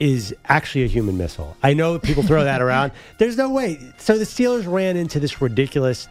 [0.00, 1.56] is actually a human missile.
[1.62, 2.92] I know people throw that around.
[3.18, 3.78] There's no way.
[3.98, 6.08] So the Steelers ran into this ridiculous,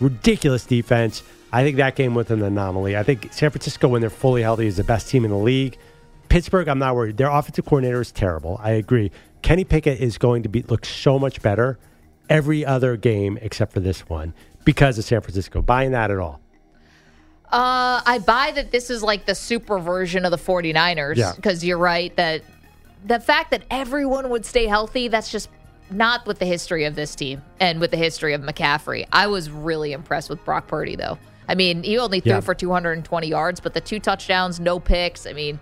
[0.00, 1.22] ridiculous defense.
[1.52, 2.96] I think that game was an anomaly.
[2.96, 5.76] I think San Francisco, when they're fully healthy, is the best team in the league.
[6.28, 7.16] Pittsburgh, I'm not worried.
[7.18, 8.58] Their offensive coordinator is terrible.
[8.62, 9.10] I agree.
[9.42, 11.78] Kenny Pickett is going to be look so much better
[12.30, 14.32] every other game except for this one
[14.64, 15.60] because of San Francisco.
[15.60, 16.40] Buying that at all?
[17.52, 21.32] Uh, I buy that this is like the super version of the 49ers Yeah.
[21.36, 22.42] because you're right that
[23.04, 25.48] the fact that everyone would stay healthy, that's just
[25.90, 29.06] not with the history of this team and with the history of McCaffrey.
[29.12, 31.18] I was really impressed with Brock Purdy, though.
[31.48, 32.40] I mean, he only threw Yeah.
[32.40, 35.26] for 220 yards, but the two touchdowns, no picks.
[35.26, 35.58] I mean,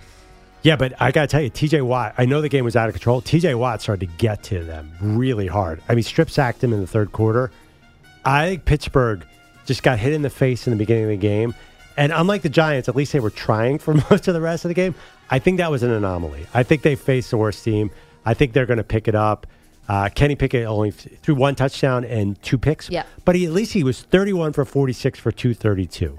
[0.63, 2.89] Yeah, but I got to tell you, TJ Watt, I know the game was out
[2.89, 3.23] of control.
[3.23, 5.81] TJ Watt started to get to them really hard.
[5.89, 7.51] I mean, strip sacked him in the third quarter.
[8.27, 9.25] I think Pittsburgh
[9.65, 11.55] just got hit in the face in the beginning of the game.
[11.97, 14.69] And unlike the Giants, at least they were trying for most of the rest of
[14.69, 14.95] the game.
[15.31, 16.47] I think that was an anomaly.
[16.53, 17.91] I think they faced the worst team.
[18.25, 19.47] I think they're going to pick it up.
[19.89, 22.91] Uh, Kenny Pickett only threw one touchdown and two picks.
[22.91, 23.05] Yeah.
[23.25, 26.19] But he, at least he was 31 for 46 for 232.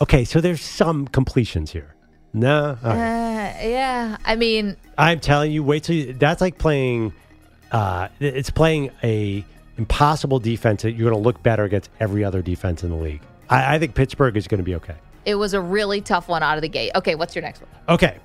[0.00, 1.94] Okay, so there's some completions here.
[2.32, 2.76] No.
[2.82, 3.56] Right.
[3.62, 4.16] uh, yeah.
[4.24, 7.12] I mean, I'm telling you, wait till you, that's like playing.
[7.72, 9.44] Uh, it's playing a
[9.76, 13.22] impossible defense that you're going to look better against every other defense in the league.
[13.48, 14.96] I, I think Pittsburgh is going to be okay.
[15.24, 16.92] it was a really tough one out of the gate.
[16.94, 17.70] Okay, what's your next one?
[17.88, 18.18] Okay.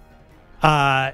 [0.63, 1.12] Uh,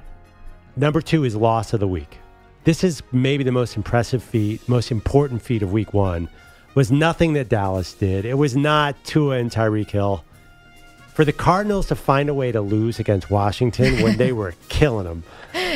[0.75, 2.17] number two is loss of the week.
[2.63, 6.29] This is maybe the most impressive feat, most important feat of week one.
[6.75, 8.25] Was nothing that Dallas did.
[8.25, 10.23] It was not Tua and Tyreek Hill.
[11.15, 15.05] For the Cardinals to find a way to lose against Washington when they were killing
[15.05, 15.23] them,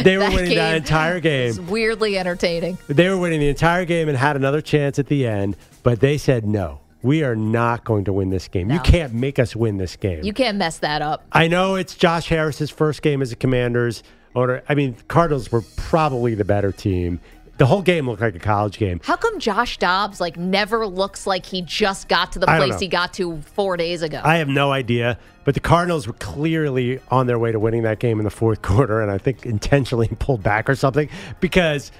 [0.03, 1.49] they were That winning that entire game.
[1.49, 2.77] It's weirdly entertaining.
[2.87, 6.17] They were winning the entire game and had another chance at the end, but they
[6.17, 6.79] said no.
[7.03, 8.71] We are not going to win this game.
[8.71, 10.23] You can't make us win this game.
[10.23, 11.23] You can't mess that up.
[11.33, 14.03] I know it's Josh Harris's first game as a Commanders
[14.35, 14.63] owner.
[14.69, 17.19] I mean, Cardinals were probably the better team.
[17.57, 18.99] The whole game looked like a college game.
[19.03, 22.87] How come Josh Dobbs like never looks like he just got to the place he
[22.87, 24.21] got to four days ago?
[24.23, 27.99] I have no idea, but the Cardinals were clearly on their way to winning that
[27.99, 31.09] game in the fourth quarter, and I think intentionally pulled back or something
[31.41, 31.91] because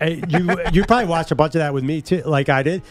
[0.00, 2.82] uh, you you probably watched a bunch of that with me too, like I did.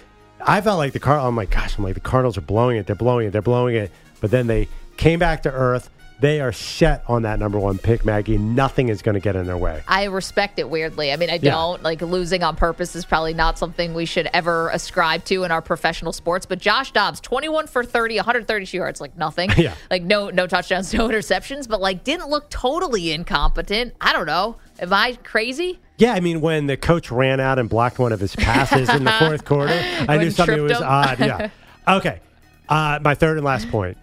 [0.46, 1.20] I felt like the Car.
[1.20, 1.78] Oh my gosh!
[1.78, 2.86] I'm like the Cardinals are blowing it.
[2.88, 3.32] They're blowing it.
[3.32, 3.92] They're blowing it.
[4.22, 5.90] But then they came back to earth.
[6.20, 8.40] They are set on that number one pick, Maggie.
[8.40, 9.84] Nothing is going to get in their way.
[9.88, 11.14] I respect it weirdly.
[11.14, 11.52] I mean, I Yeah.
[11.52, 15.52] don't like losing on purpose is probably not something we should ever ascribe to in
[15.52, 16.48] our professional sports.
[16.48, 19.52] But Josh Dobbs, 21 for 30, 132 yards, like nothing.
[19.58, 19.76] Yeah.
[19.92, 23.94] Like no no touchdowns, no interceptions, but like didn't look totally incompetent.
[24.02, 24.56] I don't know.
[24.80, 25.80] Am I crazy?
[25.98, 29.04] Yeah, I mean, when the coach ran out and blocked one of his passes in
[29.04, 29.74] the fourth quarter,
[30.08, 30.84] I knew something was him.
[30.84, 31.20] odd.
[31.20, 31.50] Yeah.
[31.88, 32.20] Okay.
[32.68, 33.98] Uh, my third and last point.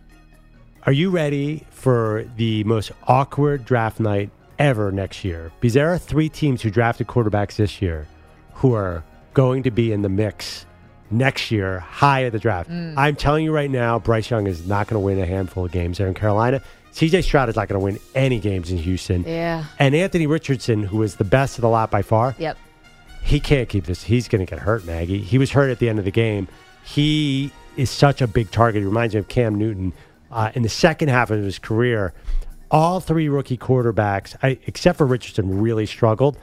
[0.86, 5.52] Are you ready for the most awkward draft night ever next year?
[5.60, 8.06] Because there are three teams who drafted quarterbacks this year
[8.54, 9.04] who are
[9.34, 10.64] going to be in the mix
[11.10, 12.70] next year, high at the draft.
[12.70, 12.94] Mm.
[12.96, 15.72] I'm telling you right now, Bryce Young is not going to win a handful of
[15.72, 16.62] games there in Carolina.
[16.94, 19.24] CJ Stroud is not going to win any games in Houston.
[19.24, 19.64] Yeah.
[19.78, 22.56] And Anthony Richardson, who is the best of the lot by far, Yep.
[23.22, 24.04] he can't keep this.
[24.04, 25.18] He's going to get hurt, Maggie.
[25.18, 26.46] He was hurt at the end of the game.
[26.84, 28.80] He is such a big target.
[28.82, 29.92] He reminds me of Cam Newton.
[30.30, 32.12] Uh, in the second half of his career,
[32.70, 36.36] all three rookie quarterbacks, I, except for Richardson, really struggled.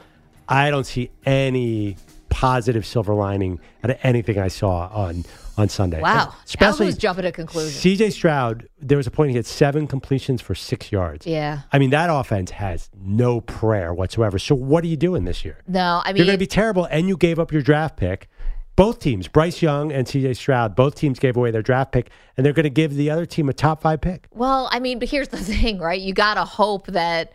[0.49, 1.95] I don't see any
[2.29, 5.23] positive silver lining out of anything I saw on
[5.62, 6.02] on Sunday.
[6.02, 6.34] Wow.
[6.45, 7.76] Especially who's jumping to conclusions?
[7.82, 11.26] CJ Stroud, there was a point he had seven completions for six yards.
[11.26, 11.62] Yeah.
[11.71, 14.39] I mean, that offense has no prayer whatsoever.
[14.39, 15.60] So what are you doing this year?
[15.67, 18.28] No, I mean, You're going to be terrible, and you gave up your draft pick.
[18.76, 22.45] Both teams, Bryce Young and CJ Stroud, both teams gave away their draft pick, and
[22.45, 24.28] they're going to give the other team a top five pick.
[24.32, 26.02] well, I mean, but here's the thing, right?
[26.02, 27.32] You got to hope that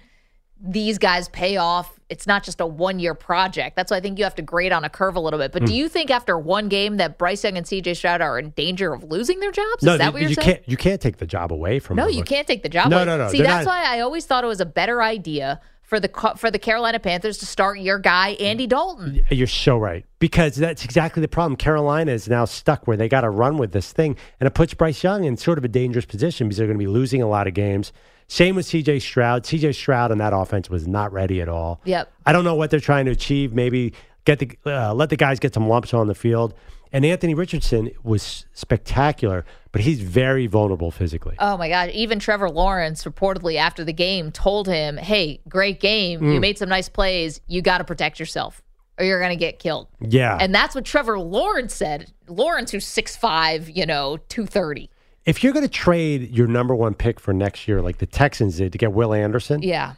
[0.61, 1.96] these guys pay off.
[2.09, 3.75] It's not just a one year project.
[3.75, 5.51] That's why I think you have to grade on a curve a little bit.
[5.53, 5.67] But Hmm.
[5.67, 8.93] do you think after one game that Bryce Young and CJ Stroud are in danger
[8.93, 9.83] of losing their jobs?
[9.83, 10.47] Is no, that you, what you're you saying?
[10.57, 10.69] can't.
[10.69, 11.97] You can't take the job away from.
[11.97, 12.91] No, you can't take the job.
[12.91, 13.07] No, away.
[13.07, 13.31] no, no, no.
[13.31, 16.09] See, they're that's not- why I always thought it was a better idea for the
[16.37, 19.23] for the Carolina Panthers to start your guy Andy Dalton.
[19.31, 21.57] You're so right because that's exactly the problem.
[21.57, 24.75] Carolina is now stuck where they got to run with this thing, and it puts
[24.75, 27.29] Bryce Young in sort of a dangerous position because they're going to be losing a
[27.29, 27.93] lot of games.
[28.29, 28.99] Same with C.J.
[28.99, 29.47] Stroud.
[29.47, 29.73] C.J.
[29.73, 31.81] Stroud on that offense was not ready at all.
[31.85, 32.13] Yep.
[32.27, 33.53] I don't know what they're trying to achieve.
[33.55, 33.93] Maybe
[34.25, 36.53] get the uh, let the guys get some lumps on the field.
[36.93, 41.37] And Anthony Richardson was spectacular, but he's very vulnerable physically.
[41.39, 41.91] Oh my God!
[41.91, 46.23] Even Trevor Lawrence reportedly after the game told him, "Hey, great game.
[46.25, 46.41] You Mm.
[46.41, 47.41] made some nice plays.
[47.49, 48.63] You got to protect yourself,
[48.99, 50.39] or you're going to get killed." Yeah.
[50.41, 52.13] And that's what Trevor Lawrence said.
[52.29, 54.89] Lawrence, who's 6'5", you know, two thirty.
[55.27, 58.57] If you're going to trade your number one pick for next year, like the Texans
[58.57, 59.95] did to get Will Anderson, Yeah.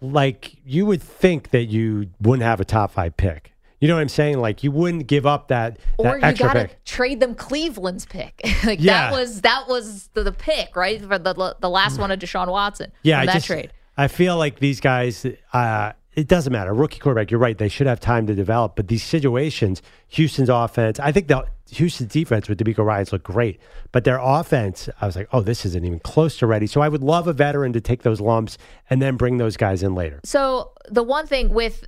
[0.00, 3.52] like you would think that you wouldn't have a top five pick.
[3.80, 4.38] You know what I'm saying?
[4.40, 6.84] Like you wouldn't give up that, that Or you extra gotta pick.
[6.84, 8.40] trade them Cleveland's pick.
[8.64, 9.10] like Yeah.
[9.10, 11.00] that was that was the, the pick, right?
[11.00, 12.92] For the the last one of Deshaun Watson.
[13.02, 13.72] Yeah, I that just trade.
[13.96, 15.26] I feel like these guys.
[15.52, 16.72] Uh, it doesn't matter.
[16.72, 17.30] Rookie quarterback.
[17.30, 17.56] You're right.
[17.56, 18.76] They should have time to develop.
[18.76, 21.00] But these situations, Houston's offense.
[21.00, 25.16] I think the Houston's defense with DeMeco Ryans looked great, but their offense, I was
[25.16, 26.66] like, oh, this isn't even close to ready.
[26.66, 28.58] So I would love a veteran to take those lumps
[28.90, 30.20] and then bring those guys in later.
[30.24, 31.86] So the one thing with,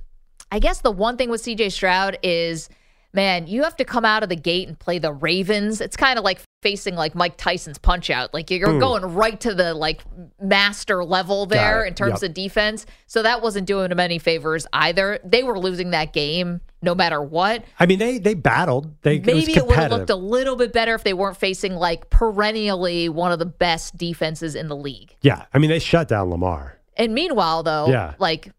[0.51, 2.69] I guess the one thing with CJ Stroud is,
[3.13, 5.81] man, you have to come out of the gate and play the Ravens.
[5.81, 8.33] It's kind of like facing like Mike Tyson's punch out.
[8.33, 8.79] Like you're Mm.
[8.79, 10.01] going right to the like
[10.41, 12.29] master level there in terms Yep.
[12.29, 12.85] of defense.
[13.05, 15.19] So that wasn't doing them any favors either.
[15.23, 17.63] They were losing that game no matter what.
[17.79, 19.01] I mean, they they battled.
[19.01, 21.73] They Maybe it, it would have looked a little bit better if they weren't facing
[21.75, 25.15] like perennially one of the best defenses in the league.
[25.21, 26.77] Yeah, I mean, they shut down Lamar.
[26.95, 28.13] And meanwhile, though, Yeah.
[28.19, 28.51] like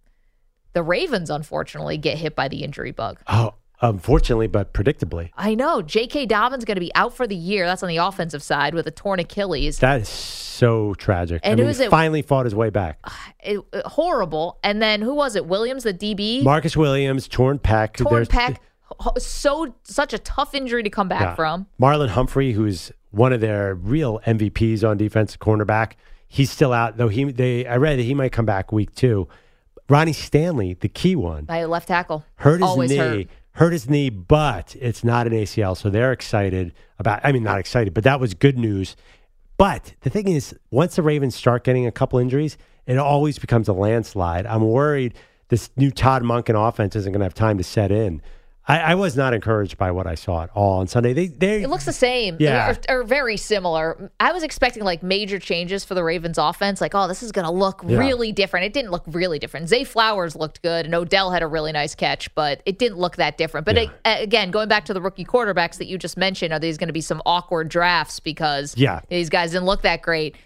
[0.73, 3.19] the Ravens unfortunately get hit by the injury bug.
[3.27, 5.31] Oh, unfortunately, but predictably.
[5.37, 6.27] I know J.K.
[6.27, 7.67] Dobbins going to be out for the year.
[7.67, 9.79] That's on the offensive side with a torn Achilles.
[9.79, 11.41] That is so tragic.
[11.45, 12.99] And I mean, who's it- finally fought his way back.
[13.05, 13.11] Uh,
[13.41, 14.59] it- it- horrible.
[14.65, 15.47] And then who was it?
[15.47, 17.95] Williams, the DB, Marcus Williams, torn pec.
[17.95, 18.57] torn pec.
[19.19, 21.35] So such a tough injury to come back Yeah.
[21.35, 21.67] from.
[21.81, 25.93] Marlon Humphrey, who's one of their real MVPs on defense, cornerback,
[26.27, 26.97] he's still out.
[26.97, 29.29] Though he, they, I read that he might come back week two.
[29.91, 32.25] Ronnie Stanley, the key one, By a left tackle.
[32.37, 32.97] hurt his Always knee.
[32.97, 33.27] hurt.
[33.59, 37.21] Hurt his knee, but it's not an ACL, so they're excited about.
[37.25, 38.95] I mean, not excited, but that was good news.
[39.57, 43.67] But the thing is, once the Ravens start getting a couple injuries, it always becomes
[43.67, 44.47] a landslide.
[44.47, 45.15] I'm worried
[45.49, 48.23] this new Todd Monken offense isn't going to have time to set in.
[48.71, 51.15] I, I was not encouraged by what I saw at all on Sunday.
[51.15, 52.37] They, they, It looks the same.
[52.39, 52.77] Yeah.
[52.91, 54.11] Or, very similar.
[54.21, 56.79] I was expecting like major changes for the Ravens offense.
[56.83, 57.97] Like, oh, this is going to look Yeah.
[57.97, 58.67] really different.
[58.67, 59.71] It didn't look really different.
[59.71, 63.17] Zay Flowers looked good and Odell had a really nice catch, but it didn't look
[63.17, 63.65] that different.
[63.65, 66.77] But it, again, going back to the rookie quarterbacks that you just mentioned, are these
[66.77, 69.01] going to be some awkward drafts because Yeah.
[69.09, 70.37] these guys didn't look that great?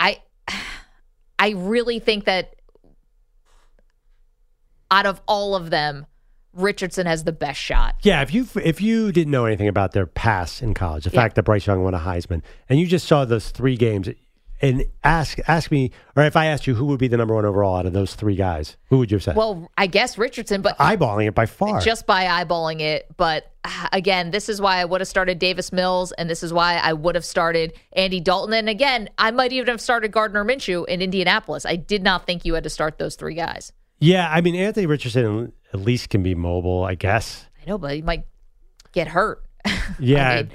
[0.00, 0.22] I,
[1.38, 2.54] I really think that
[4.90, 6.06] out of all of them,
[6.54, 7.96] Richardson has the best shot.
[8.02, 11.34] Yeah, if you if you didn't know anything about their past in college, the fact
[11.36, 14.08] that Bryce Young won a Heisman, and you just saw those three games,
[14.62, 17.44] and ask ask me, or if I asked you who would be the number one
[17.44, 19.36] overall out of those three guys, who would you have said?
[19.36, 21.80] Well, I guess Richardson, but eyeballing it by far.
[21.80, 23.06] just by eyeballing it.
[23.16, 26.52] But ah, again, this is why I would have started Davis Mills, and this is
[26.52, 28.54] why I would have started Andy Dalton.
[28.54, 31.66] And again, I might even have started Gardner Minshew in Indianapolis.
[31.66, 33.72] I did not think you had to start those three guys.
[34.04, 37.46] Yeah, I mean Anthony Richardson at least can be mobile, I guess.
[37.62, 38.24] I know, but he might
[38.92, 39.42] get hurt.
[39.98, 40.50] Yeah, mean,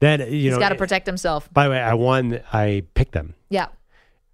[0.00, 0.58] then you He's know.
[0.58, 1.48] got to protect himself.
[1.52, 2.40] by the way, I won.
[2.52, 3.66] I picked them, Yeah.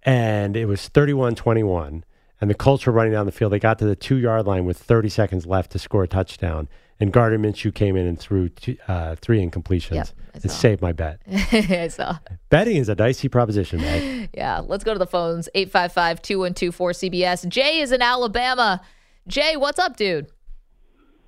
[0.03, 2.03] and it was 31-21.
[2.41, 3.51] And the Colts were running down the field.
[3.51, 6.69] They got to the two yard line with 30 seconds left to score a touchdown.
[7.01, 10.81] And Gardner Minshew came in and threw two, uh, three incompletions Yep, I and saved
[10.81, 11.21] my bet.
[11.51, 12.17] I saw.
[12.49, 14.29] Betting is a dicey proposition, man.
[14.33, 17.47] yeah, let's go to the phones 855 212 4CBS.
[17.47, 18.81] Jay is in Alabama.
[19.27, 20.27] Jay, what's up, dude?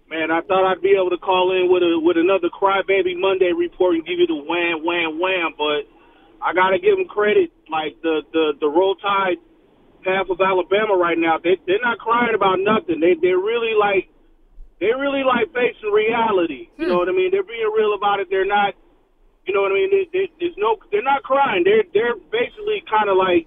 [0.10, 3.54] Man, I thought I'd be able to call in with a with another crybaby Monday
[3.56, 5.88] report and give you the wham wham wham, but
[6.44, 7.50] I gotta give them credit.
[7.72, 9.40] Like the the the roll tide
[10.04, 13.00] half of Alabama right now, they they're not crying about nothing.
[13.00, 14.11] They they're really like
[14.82, 16.68] they really like facing reality.
[16.78, 17.30] You know what I mean?
[17.32, 18.28] They're being real about it.
[18.30, 18.74] They're not
[19.46, 19.90] You know what I mean?
[19.94, 21.64] They, they, there's no, they're not crying.
[21.64, 23.46] They're they're basically kind of like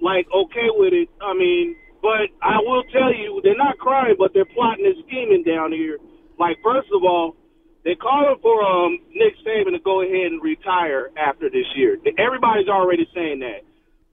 [0.00, 1.08] like okay with it.
[1.20, 5.42] I mean, but I will tell you, they're not crying, but they're plotting and scheming
[5.44, 5.98] down here.
[6.38, 7.36] Like first of all,
[7.84, 11.98] they're calling for um Nick Saban to go ahead and retire after this year.
[12.18, 13.62] Everybody's already saying that.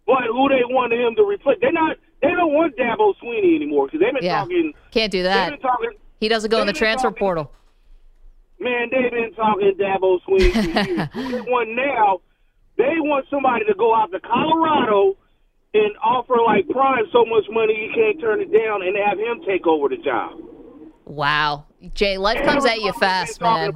[0.06, 1.58] But who they want him to replace?
[1.62, 1.98] They're not.
[2.22, 4.40] They don't want Dabo Swinney anymore because they've been Yeah.
[4.40, 4.74] talking.
[4.92, 5.50] Can't do that.
[5.50, 5.92] They've been talking.
[6.20, 7.52] He doesn't go in the transfer talking- portal.
[8.60, 11.10] Man, they've been talking Dabo Swinney for years.
[11.14, 12.22] They want now?
[12.78, 15.16] They want somebody to go out to Colorado
[15.76, 19.42] and offer like Prime so much money he can't turn it down, and have him
[19.46, 20.40] take over the job.
[21.06, 21.66] Wow.
[21.94, 23.72] Jay, life comes at you fast, man.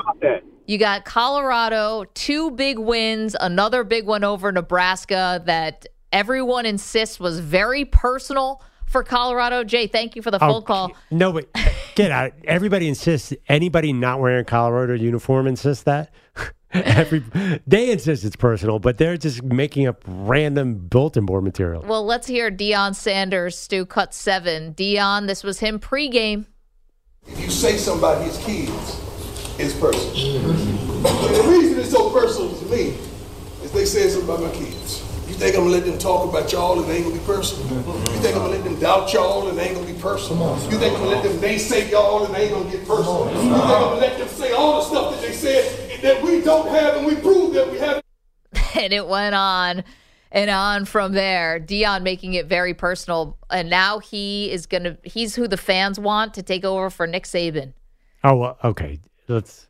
[0.66, 7.40] You got Colorado, two big wins, another big one over Nebraska that everyone insists was
[7.40, 9.64] very personal for Colorado.
[9.64, 10.92] Jay, thank you for the phone Oh, call.
[11.12, 12.34] No, but uh, get out.
[12.44, 13.34] Everybody insists.
[13.48, 16.14] Anybody not wearing a Colorado uniform insists that.
[16.74, 17.20] Every
[17.68, 21.84] they insist it's personal, but they're just making up random bulletin board material.
[21.86, 24.74] Well, let's hear Deion Sanders, Stu Cut Seven.
[24.74, 26.46] Deion, this was him pregame.
[27.28, 28.72] If you say something about his kids,
[29.60, 30.40] it's personal.
[30.48, 32.98] And the reason it's so personal to me
[33.64, 35.04] is they say something about my kids.
[35.42, 37.66] You think I'm gonna let them talk about y'all and it ain't gonna be personal?
[37.66, 40.56] You think I'm gonna let them doubt y'all and it ain't gonna be personal?
[40.70, 43.26] You think I'm gonna let them naysay y'all and it ain't gonna get personal?
[43.26, 46.42] You think I'm gonna let them say all the stuff that they said that we
[46.42, 48.04] don't have and we prove that we have?
[48.76, 49.84] and it went on
[50.32, 51.60] and on from there.
[51.60, 55.00] Deion making it very personal, and now he is gonna.
[55.04, 57.74] He's who the fans want to take over for Nick Saban.
[58.24, 59.00] Oh, well, okay.
[59.28, 59.66] Let's.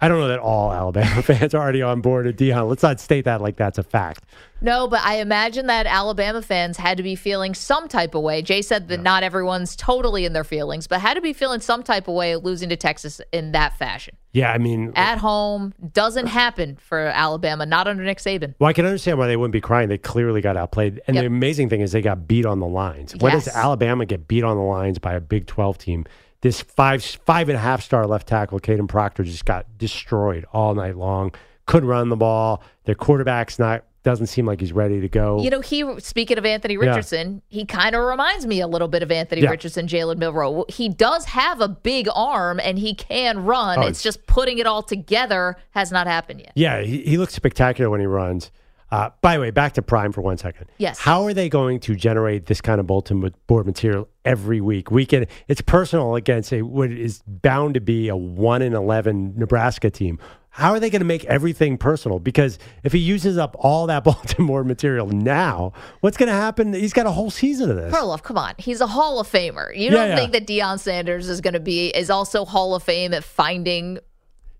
[0.00, 2.68] I don't know that all Alabama fans are already on board with Deion.
[2.68, 4.24] Let's not state that like that's a fact.
[4.60, 8.42] No, but I imagine that Alabama fans had to be feeling some type of way.
[8.42, 11.82] Jay said that not everyone's totally in their feelings, but had to be feeling some
[11.82, 14.16] type of way losing to Texas in that fashion.
[14.32, 18.54] Yeah, I mean, At home doesn't happen for Alabama, not under Nick Saban.
[18.58, 19.88] Well, I can understand why they wouldn't be crying.
[19.88, 21.00] They clearly got outplayed.
[21.06, 21.22] And Yep.
[21.22, 23.16] the amazing thing is they got beat on the lines.
[23.16, 26.04] When does Alabama get beat on the lines by a Big 12 team?
[26.46, 30.76] This five five and a half star left tackle, Kadyn Proctor, just got destroyed all
[30.76, 31.34] night long.
[31.66, 32.62] Couldn't run the ball.
[32.84, 35.42] Their quarterback's not doesn't seem like he's ready to go.
[35.42, 36.90] You know, he speaking of Anthony Yeah.
[36.90, 39.50] Richardson, he kind of reminds me a little bit of Anthony Yeah.
[39.50, 40.64] Richardson, Jalen Milroe.
[40.68, 43.80] He does have a big arm and he can run.
[43.80, 46.52] Oh, it's just putting it all together has not happened yet.
[46.54, 48.52] Yeah, he, he looks spectacular when he runs.
[48.90, 50.66] Uh, by the way, back to Prime for one second.
[50.78, 50.98] Yes.
[50.98, 54.90] How are they going to generate this kind of bulletin board material every week?
[54.90, 55.26] We can.
[55.48, 60.18] It's personal against a what is bound to be a one in eleven Nebraska team.
[60.50, 62.18] How are they going to make everything personal?
[62.18, 66.72] Because if he uses up all that bulletin board material now, what's going to happen?
[66.72, 67.92] He's got a whole season of this.
[67.92, 68.54] Perloff, come on.
[68.56, 69.76] He's a Hall of Famer.
[69.76, 70.16] You Yeah, don't yeah.
[70.16, 73.98] think that Deion Sanders is going to be, is also Hall of Fame at finding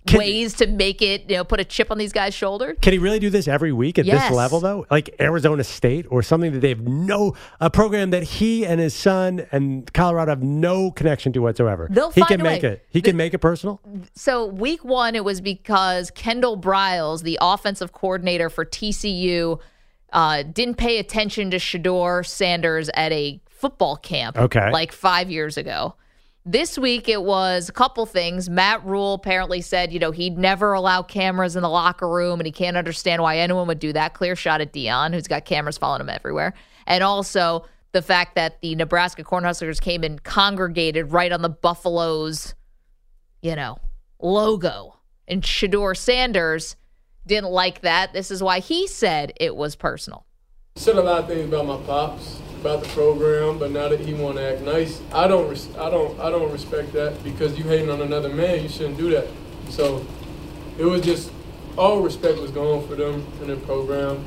[0.07, 2.75] Can- ways to make it, you know, put a chip on these guys' shoulder?
[2.81, 4.29] Can he really do this every week at Yes.
[4.29, 4.87] this level, though?
[4.91, 8.95] Like Arizona State or something that they have no, a program that he and his
[8.95, 11.89] son and Colorado have no connection to whatsoever.
[11.91, 12.85] They'll he can make it.
[12.89, 13.81] He can make it personal.
[14.15, 19.59] So week one, it was because Kendall Briles, the offensive coordinator for TCU,
[20.13, 24.71] uh, didn't pay attention to Shedeur Sanders at a football camp Okay.
[24.71, 25.95] like five years ago.
[26.49, 28.49] This week it was a couple things.
[28.49, 32.47] Matt Rhule apparently said, you know, he'd never allow cameras in the locker room and
[32.47, 34.15] he can't understand why anyone would do that.
[34.15, 36.55] Clear shot at Deion, who's got cameras following him everywhere.
[36.87, 42.55] And also the fact that the Nebraska Cornhuskers came and congregated right on the Buffaloes
[43.47, 43.79] you know,
[44.21, 44.99] logo.
[45.29, 46.77] And Shedeur Sanders
[47.27, 48.13] didn't like that.
[48.13, 50.27] This is why he said it was personal.
[50.77, 54.13] Said a lot of things about my pops, about the program, but now that he
[54.13, 57.63] want to act nice, I don't, res- I don't, I don't respect that because you
[57.63, 58.61] hating on another man.
[58.61, 59.29] You shouldn't do that.
[59.69, 60.05] So
[60.77, 61.31] it was just
[61.79, 64.25] all respect was gone for them and their program.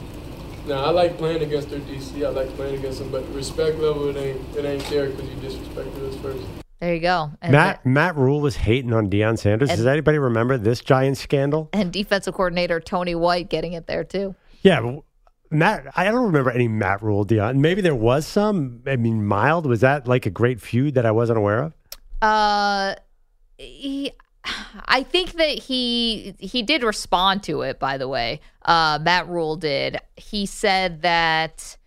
[0.67, 2.25] Now I like playing against their DC.
[2.25, 5.36] I like playing against them, but respect level it ain't, it ain't there because you
[5.38, 6.43] disrespected us first.
[6.80, 7.32] There you go.
[7.41, 9.69] And, Matt Matt Rhule was hating on Deion Sanders.
[9.69, 11.69] And- Does anybody remember this giant scandal?
[11.73, 14.34] and defensive coordinator Tony White getting it there too.
[14.62, 15.04] Yeah, but
[15.52, 15.88] Matt.
[15.96, 17.58] I don't remember any Matt Rhule Deion.
[17.58, 18.82] Maybe there was some.
[18.86, 19.66] I mean, mild.
[19.66, 21.74] Was that like a great feud that I wasn't aware of?
[22.22, 22.96] Uh,
[23.58, 24.12] he,
[24.86, 27.80] I think that he he did respond to it.
[27.80, 29.98] By the way, uh, Matt Rhule did.
[30.16, 31.78] He said that,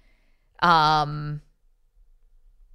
[0.61, 1.41] um,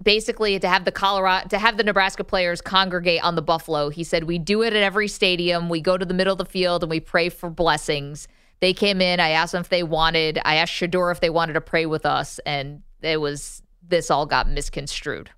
[0.02, 3.90] basically to have the Colorado to have the Nebraska players congregate on the Buffalo.
[3.90, 5.68] He said we do it at every stadium.
[5.68, 8.28] We go to the middle of the field and we pray for blessings.
[8.60, 9.20] They came in.
[9.20, 10.38] I asked them if they wanted.
[10.44, 14.26] I asked Shedeur if they wanted to pray with us, and it was this all
[14.26, 15.30] got misconstrued.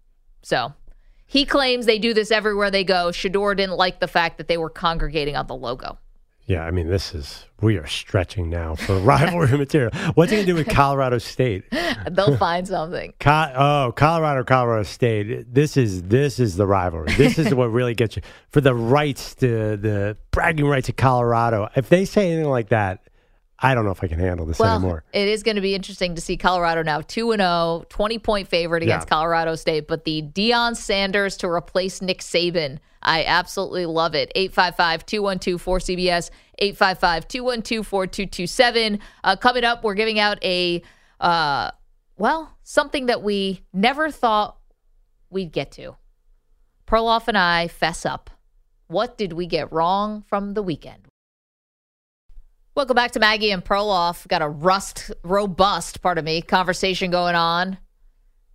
[0.42, 0.72] So
[1.26, 3.08] he claims they do this everywhere they go.
[3.08, 5.98] Shedeur didn't like the fact that they were congregating on the logo.
[6.46, 9.92] Yeah, I mean, this is we are stretching now for rivalry material.
[10.14, 11.62] What's he to do with Colorado State?
[12.10, 13.14] They'll find something.
[13.20, 15.54] Co- oh, Colorado, Colorado State.
[15.54, 17.12] This is this is the rivalry.
[17.12, 21.68] This is what really gets you for the rights to the bragging rights of Colorado.
[21.76, 23.08] If they say anything like that,
[23.62, 25.04] I don't know if I can handle this Well, anymore.
[25.12, 28.48] it is going to be interesting to see Colorado now 2 and 0, 20 point
[28.48, 29.16] favorite against Yeah.
[29.16, 32.78] Colorado State, but the Deion Sanders to replace Nick Saban.
[33.02, 34.32] I absolutely love it.
[34.34, 38.98] 855 212 4CBS, 855 212 4227.
[39.24, 40.82] Uh, Coming up, we're giving out a,
[41.18, 41.70] uh,
[42.16, 44.58] well, something that we never thought
[45.30, 45.96] we'd get to.
[46.86, 48.30] Perloff and I fess up.
[48.88, 51.06] What did we get wrong from the weekend?
[52.80, 54.26] Welcome back to Maggie and Perloff.
[54.26, 57.76] Got a rust, robust, pardon me, conversation going on.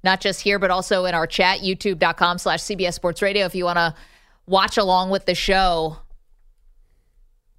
[0.04, 3.46] Not just here, but also in our chat, youtube.com slash CBS Sports Radio.
[3.46, 3.94] If you want to
[4.48, 5.98] watch along with the show.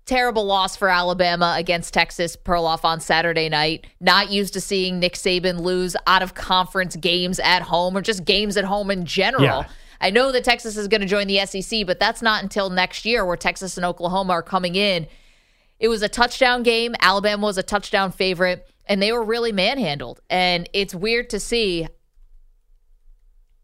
[0.06, 3.86] Terrible loss for Alabama against Texas Perloff on Saturday night.
[4.00, 8.24] Not used to seeing Nick Saban lose out of conference games at home or just
[8.24, 9.44] games at home in general.
[9.44, 9.68] Yeah.
[10.00, 13.04] I know that Texas is going to join the SEC, but that's not until next
[13.04, 15.06] year where Texas and Oklahoma are coming in.
[15.78, 16.94] It was a touchdown game.
[17.00, 20.20] Alabama was a touchdown favorite, and they were really manhandled.
[20.30, 21.86] And it's weird to see.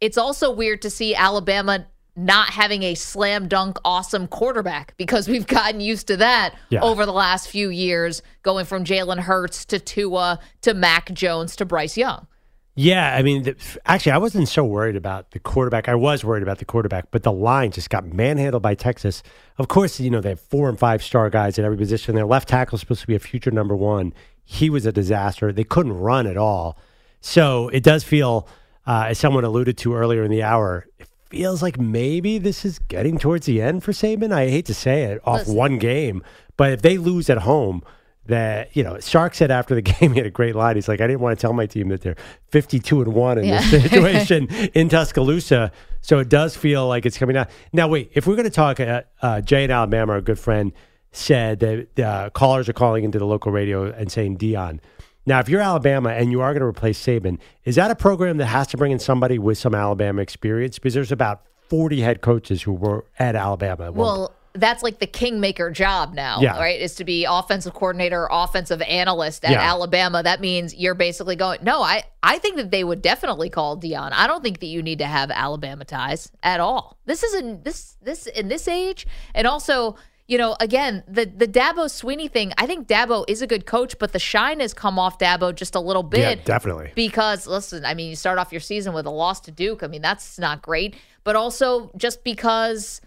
[0.01, 5.47] It's also weird to see Alabama not having a slam dunk awesome quarterback because we've
[5.47, 6.81] gotten used to that Yeah.
[6.83, 11.65] over the last few years, going from Jalen Hurts to Tua to Mac Jones to
[11.65, 12.27] Bryce Young.
[12.75, 15.91] Yeah, I mean, the, actually, I wasn't so worried about the quarterback.
[15.91, 19.23] I was worried about the quarterback, but the line just got manhandled by Texas.
[19.59, 22.15] Of course, you know they have four and five star guys at every position.
[22.15, 24.15] Their left tackle is supposed to be a future number one.
[24.45, 25.53] He was a disaster.
[25.53, 26.79] They couldn't run at all.
[27.21, 28.49] So it does feel,
[28.87, 32.79] uh, as someone alluded to earlier in the hour, it feels like maybe this is
[32.79, 34.33] getting towards the end for Saban.
[34.33, 35.55] I hate to say it off Listen.
[35.55, 36.23] one game,
[36.57, 37.83] but if they lose at home,
[38.27, 40.77] that you know, Shark said after the game, he had a great line.
[40.77, 42.17] He's like, I didn't want to tell my team that they're
[42.51, 43.61] fifty-two and one in Yeah.
[43.71, 45.73] this situation in Tuscaloosa.
[46.01, 47.49] So it does feel like it's coming out.
[47.73, 50.73] Now, wait, if we're going to talk, uh, uh, Jay in Alabama, our good friend,
[51.13, 54.81] said that uh, callers are calling into the local radio and saying Deion.
[55.27, 58.39] Now, if you're Alabama and you are going to replace Saban, is that a program
[58.39, 60.79] that has to bring in somebody with some Alabama experience?
[60.81, 63.93] Because there's about 40 head coaches who were at Alabama.
[63.93, 66.59] Well, that's like the kingmaker job now, Yeah.
[66.59, 66.79] right?
[66.81, 69.61] Is to be offensive coordinator, offensive analyst at Yeah.
[69.63, 70.23] Alabama.
[70.23, 71.61] That means you're basically going.
[71.63, 74.11] No, I I think that they would definitely call Deion.
[74.13, 76.97] I don't think that you need to have Alabama ties at all.
[77.07, 79.97] This is in this this in this age, and also.
[80.29, 82.53] You know, again, the the Dabo Swinney thing.
[82.57, 85.75] I think Dabo is a good coach, but the shine has come off Dabo just
[85.75, 86.45] a little Yeah, bit.
[86.45, 86.93] definitely.
[86.95, 89.83] Because listen, I mean, you start off your season with a loss to Duke.
[89.83, 90.95] I mean, that's not great.
[91.25, 93.01] But also just because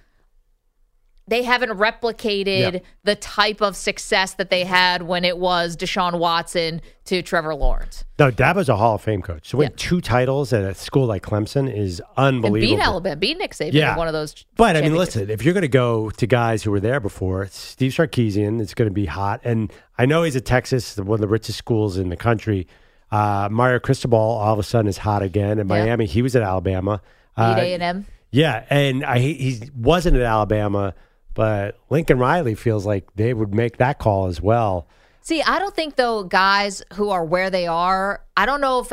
[1.28, 2.80] they haven't replicated Yeah.
[3.04, 8.04] the type of success that they had when it was Deshaun Watson to Trevor Lawrence.
[8.20, 9.50] No, Dabo's a Hall of Fame coach.
[9.50, 12.78] To win two titles at a school like Clemson is And unbelievable.
[12.78, 13.98] beat Alabama, beat Nick Saban Yeah.
[13.98, 14.36] one of those.
[14.56, 17.48] But I mean, listen, if you're going to go to guys who were there before,
[17.48, 19.42] Steve Sarkisian, it's going to be hot.
[19.44, 22.68] And I know he's at Texas, one of the richest schools in the country.
[23.12, 25.60] Uh, Mario Cristobal all of a sudden is hot again.
[25.60, 25.84] In Yeah.
[25.86, 27.02] Miami, he was at Alabama.
[27.38, 28.06] Beat Uh, A and M.
[28.32, 30.94] yeah, and I he wasn't at Alabama,
[31.36, 34.88] but Lincoln Riley feels like they would make that call as well.
[35.22, 38.24] See, I don't think though guys who are where they are.
[38.36, 38.92] I don't know if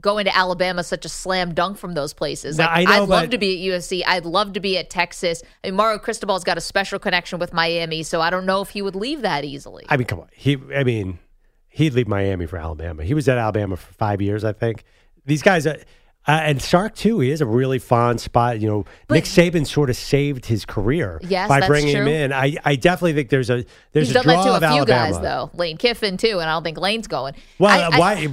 [0.00, 2.58] going to Alabama is such a slam dunk from those places.
[2.58, 4.02] Like, I would love to be at USC.
[4.04, 5.42] I'd love to be at Texas.
[5.62, 8.70] I mean, Mario Cristobal's got a special connection with Miami, so I don't know if
[8.70, 9.84] he would leave that easily.
[9.88, 10.28] I mean, come on.
[10.34, 11.20] He, I mean,
[11.68, 13.04] he'd leave Miami for Alabama.
[13.04, 14.84] He was at Alabama for five years, I think.
[15.24, 15.78] These guys, are,
[16.26, 17.20] uh, and Sark too.
[17.20, 18.60] He is a really fond spot.
[18.60, 22.32] You know, Nick Saban sort of saved his career Yes, by bringing him in.
[22.32, 24.68] I, I definitely think there's a there's He's a done draw that to of a
[24.68, 25.12] few Alabama.
[25.12, 25.50] guys though.
[25.54, 27.34] Lane Kiffin too, and I don't think Lane's going.
[27.58, 28.28] Well, I- I- why?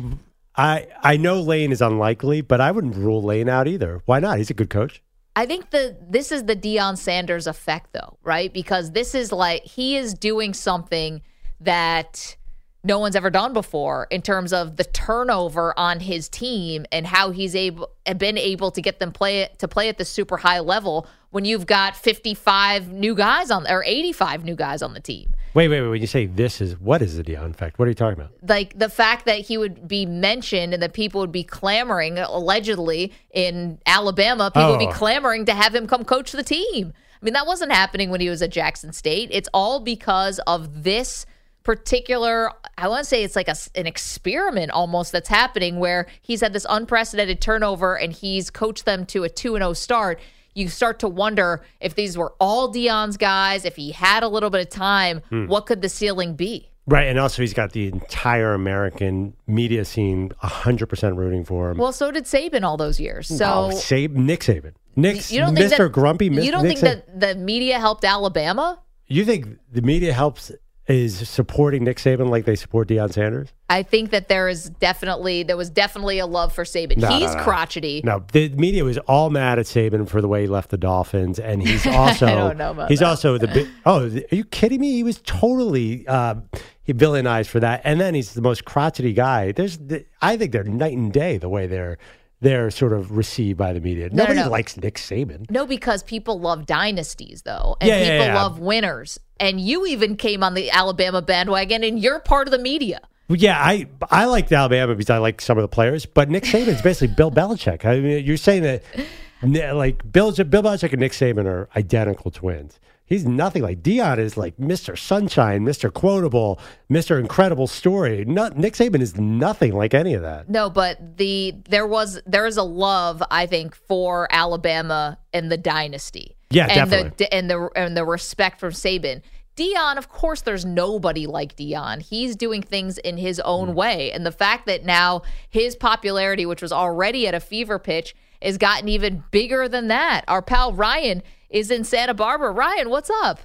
[0.55, 4.01] I I know Lane is unlikely, but I wouldn't rule Lane out either.
[4.05, 4.37] Why not?
[4.39, 5.01] He's a good coach.
[5.35, 8.51] I think the this is the Deion Sanders effect though, right?
[8.53, 11.21] Because this is like he is doing something
[11.61, 12.35] that
[12.84, 17.32] no one's ever done before in terms of the turnover on his team and how
[17.32, 21.05] he's able been able to get them play to play at the super high level
[21.32, 25.34] when you've got 55 new guys on or 85 new guys on the team.
[25.53, 25.89] Wait, wait, wait.
[25.89, 27.80] When you say this is what is the Deion fact?
[27.80, 28.32] What are you talking about?
[28.47, 33.11] like the fact that he would be mentioned and that people would be clamoring allegedly
[33.32, 34.91] in Alabama, people would be Oh.
[34.91, 36.93] clamoring to have him come coach the team.
[37.21, 39.27] I mean, that wasn't happening when he was at Jackson State.
[39.34, 41.25] It's all because of this
[41.64, 46.41] particular I want to say it's like a, an experiment almost that's happening where he's
[46.41, 50.20] had this unprecedented turnover and he's coached them to a 2 and 0 start.
[50.55, 54.49] you start to wonder if these were all Deion's guys, if he had a little
[54.49, 55.45] bit of time, Hmm.
[55.47, 56.70] what could the ceiling be?
[56.88, 61.78] Right, and also he's got the entire American media scene 100% rooting for him.
[61.78, 63.28] Well, so did Saban all those years.
[63.28, 64.74] So no, Sab- Nick Saban.
[64.95, 65.78] Nick's you don't think Mr.
[65.78, 66.26] that, Grumpy.
[66.30, 68.80] You don't Nick think that the media helped Alabama?
[69.07, 70.51] You think the media helps
[70.89, 73.49] is supporting Nick Saban like they support Deion Sanders?
[73.69, 76.97] I think that there is definitely there was definitely a love for Saban.
[76.97, 77.43] No, He's no, no.
[77.43, 78.01] crotchety.
[78.03, 81.39] No, the media was all mad at Saban for the way he left the Dolphins,
[81.39, 83.07] and he's also I don't know he's that.
[83.07, 84.93] also the bi- oh, are you kidding me?
[84.93, 86.35] He was totally uh,
[86.83, 89.51] he villainized for that, and then he's the most crotchety guy.
[89.51, 91.99] There's the, I think they're night and day the way they're
[92.41, 94.09] they're sort of received by the media.
[94.09, 94.49] No, no, Nobody no.
[94.49, 95.49] likes Nick Saban.
[95.51, 98.41] No, because people love dynasties though, and Yeah, yeah, people yeah.
[98.43, 99.19] love winners.
[99.39, 102.99] And you even came on the Alabama bandwagon, and you're part of the media.
[103.29, 106.81] Yeah, I I liked Alabama because I like some of the players, but Nick Saban's
[106.81, 107.85] basically Bill Belichick.
[107.85, 112.79] I mean, you're saying that like Bill Bill Belichick and Nick Saban are identical twins.
[113.10, 114.95] He's nothing like Deion is like Mr.
[114.97, 115.91] Sunshine, Mr.
[115.91, 116.60] Quotable,
[116.91, 117.20] Mr.
[117.20, 118.24] Incredible Story.
[118.24, 120.47] No, Nick Saban is nothing like any of that.
[120.47, 125.57] No, but the there was there is a love I think for Alabama and the
[125.57, 126.36] dynasty.
[126.51, 127.12] Yeah, and definitely.
[127.18, 129.22] The, and the and the respect from Saban.
[129.57, 132.01] Deion, of course, there's nobody like Deion.
[132.01, 133.45] He's doing things in his Mm.
[133.45, 137.78] own way, and the fact that now his popularity, which was already at a fever
[137.78, 140.24] pitch, has gotten even bigger than that.
[140.30, 142.52] Our pal Ryan is in Santa Barbara.
[142.52, 143.39] Ryan, what's up?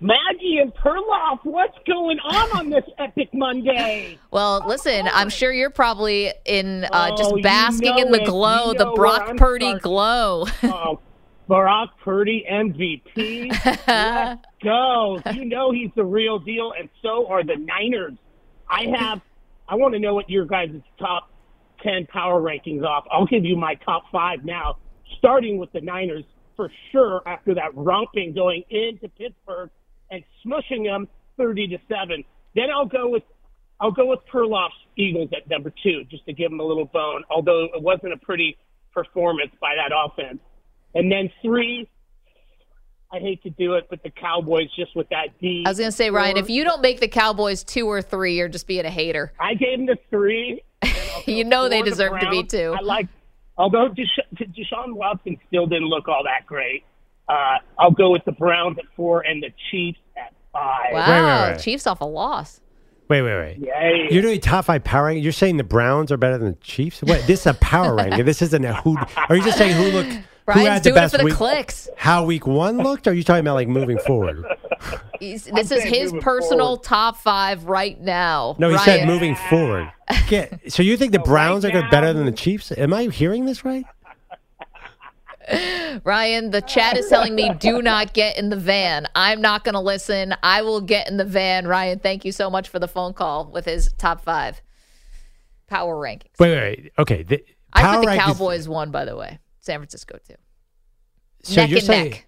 [0.00, 4.18] Maggie and Perloff, what's going on on this epic Monday?
[4.32, 8.24] Well, listen, I'm sure you're probably in uh, Oh, just you basking know in the
[8.24, 9.80] glow, You the know Brock Purdy starting.
[9.82, 10.46] glow.
[10.64, 10.98] Oh,
[11.46, 13.50] Brock Purdy MVP.
[13.86, 15.20] Let's go.
[15.32, 18.14] You know he's the real deal, and so are the Niners.
[18.68, 19.20] I have.
[19.68, 21.30] I want to know what your guys' top
[21.82, 23.04] ten power rankings off.
[23.10, 24.78] I'll give you my top five now,
[25.18, 26.24] starting with the Niners
[26.56, 27.22] for sure.
[27.26, 29.70] After that romping going into Pittsburgh
[30.10, 32.24] and smushing them thirty to seven,
[32.54, 33.22] then I'll go with
[33.80, 37.24] I'll go with Perloff's Eagles at number two, just to give them a little bone.
[37.30, 38.56] Although it wasn't a pretty
[38.94, 40.38] performance by that offense.
[40.94, 41.88] And then three,
[43.12, 45.64] I hate to do it, but the Cowboys just with that D.
[45.66, 48.36] I was going to say, Ryan, if you don't make the Cowboys two or three,
[48.36, 49.32] you're just being a hater.
[49.38, 50.62] I gave them the three.
[51.26, 52.74] you know they for the deserve to be two.
[52.78, 53.08] I like,
[53.62, 56.84] although Desha- Deshaun Watson still didn't look all that great.
[57.28, 60.92] Uh, I'll go with the Browns at four and the Chiefs at five.
[60.92, 61.60] Wow, wait, wait.
[61.62, 62.60] Chiefs off a loss.
[63.08, 63.58] Wait, wait, wait.
[63.58, 64.08] Yay.
[64.10, 65.22] You're doing top five power ranking.
[65.22, 67.02] You're saying the Browns are better than the Chiefs?
[67.02, 67.24] What?
[67.26, 68.24] This is a power ranking.
[68.24, 68.96] This isn't a who.
[69.28, 70.18] Are you just saying who looked?
[70.46, 71.34] Who Brian's had the doing it best for the week?
[71.34, 71.88] clicks.
[71.96, 73.06] How week one looked?
[73.06, 74.44] Are you talking about like moving forward?
[75.20, 76.82] He's, this is his personal forward.
[76.82, 78.56] top five right now.
[78.58, 78.84] No, he Ryan.
[78.84, 79.92] said moving forward.
[80.28, 82.72] Get, so you think the Browns are going now- better than the Chiefs?
[82.72, 83.84] Am I hearing this right?
[86.04, 89.06] Ryan, the chat is telling me do not get in the van.
[89.14, 90.34] I'm not going to listen.
[90.42, 91.66] I will get in the van.
[91.66, 94.62] Ryan, thank you so much for the phone call with his top five
[95.66, 96.38] power rankings.
[96.38, 96.92] Wait, wait, wait.
[96.98, 97.22] Okay.
[97.24, 99.38] The I power put the rankings- Cowboys one, by the way.
[99.62, 100.34] San Francisco too.
[101.44, 102.26] So neck you're and saying, neck.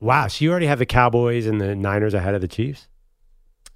[0.00, 0.26] wow.
[0.28, 2.88] So you already have the Cowboys and the Niners ahead of the Chiefs?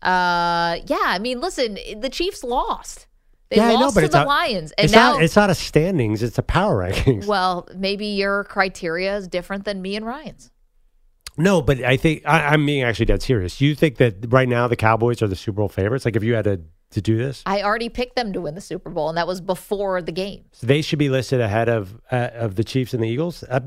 [0.02, 0.96] Uh, yeah.
[1.04, 3.06] I mean, listen, the Chiefs lost.
[3.50, 5.22] They yeah, I know, lost but to it's the not- Lions, and it's now, not.
[5.22, 6.22] It's not a standings.
[6.22, 7.26] It's a power rankings.
[7.26, 10.50] well, maybe your criteria is different than me and Ryan's.
[11.38, 13.60] No, but I think I, I'm being actually dead serious.
[13.60, 16.04] You think that right now the Cowboys are the Super Bowl favorites?
[16.04, 16.60] Like if you had to
[16.90, 19.40] to do this, I already picked them to win the Super Bowl, and that was
[19.40, 20.44] before the game.
[20.62, 23.44] they should be listed ahead of uh, of the Chiefs and the Eagles.
[23.48, 23.60] Uh,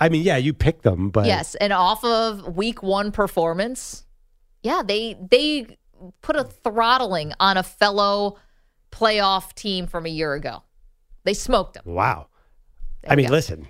[0.00, 4.04] I mean, yeah, you picked them, but yes, and off of Week One performance,
[4.62, 5.76] yeah, they they
[6.22, 8.38] put a throttling on a fellow
[8.90, 10.62] playoff team from a year ago.
[11.24, 11.84] They smoked them.
[11.86, 12.26] wow.
[13.02, 13.32] There I mean, go.
[13.32, 13.68] listen,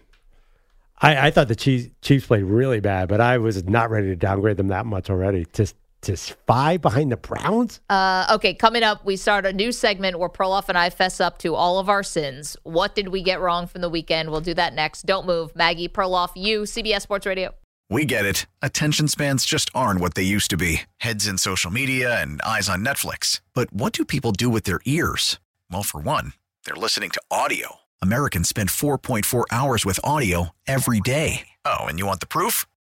[1.00, 4.16] I, I thought the Chiefs, Chiefs played really bad, but I was not ready to
[4.16, 5.44] downgrade them that much already.
[5.46, 5.66] To
[6.03, 7.80] to five behind the Browns.
[7.88, 11.38] Uh, okay, coming up, we start a new segment where Perloff and I fess up
[11.38, 12.57] to all of our sins.
[12.64, 14.30] What did we get wrong from the weekend?
[14.30, 15.07] We'll do that next.
[15.07, 15.55] Don't move.
[15.57, 17.55] Maggie, Perloff, you, CBS Sports Radio.
[17.88, 18.46] We get it.
[18.62, 22.68] Attention spans just aren't what they used to be heads in social media and eyes
[22.68, 23.40] on Netflix.
[23.55, 25.38] But what do people do with their ears?
[25.70, 26.32] Well, for one,
[26.64, 27.76] they're listening to audio.
[28.00, 31.48] Americans spend 4.4 hours with audio every day.
[31.66, 32.66] Oh, and you want the proof?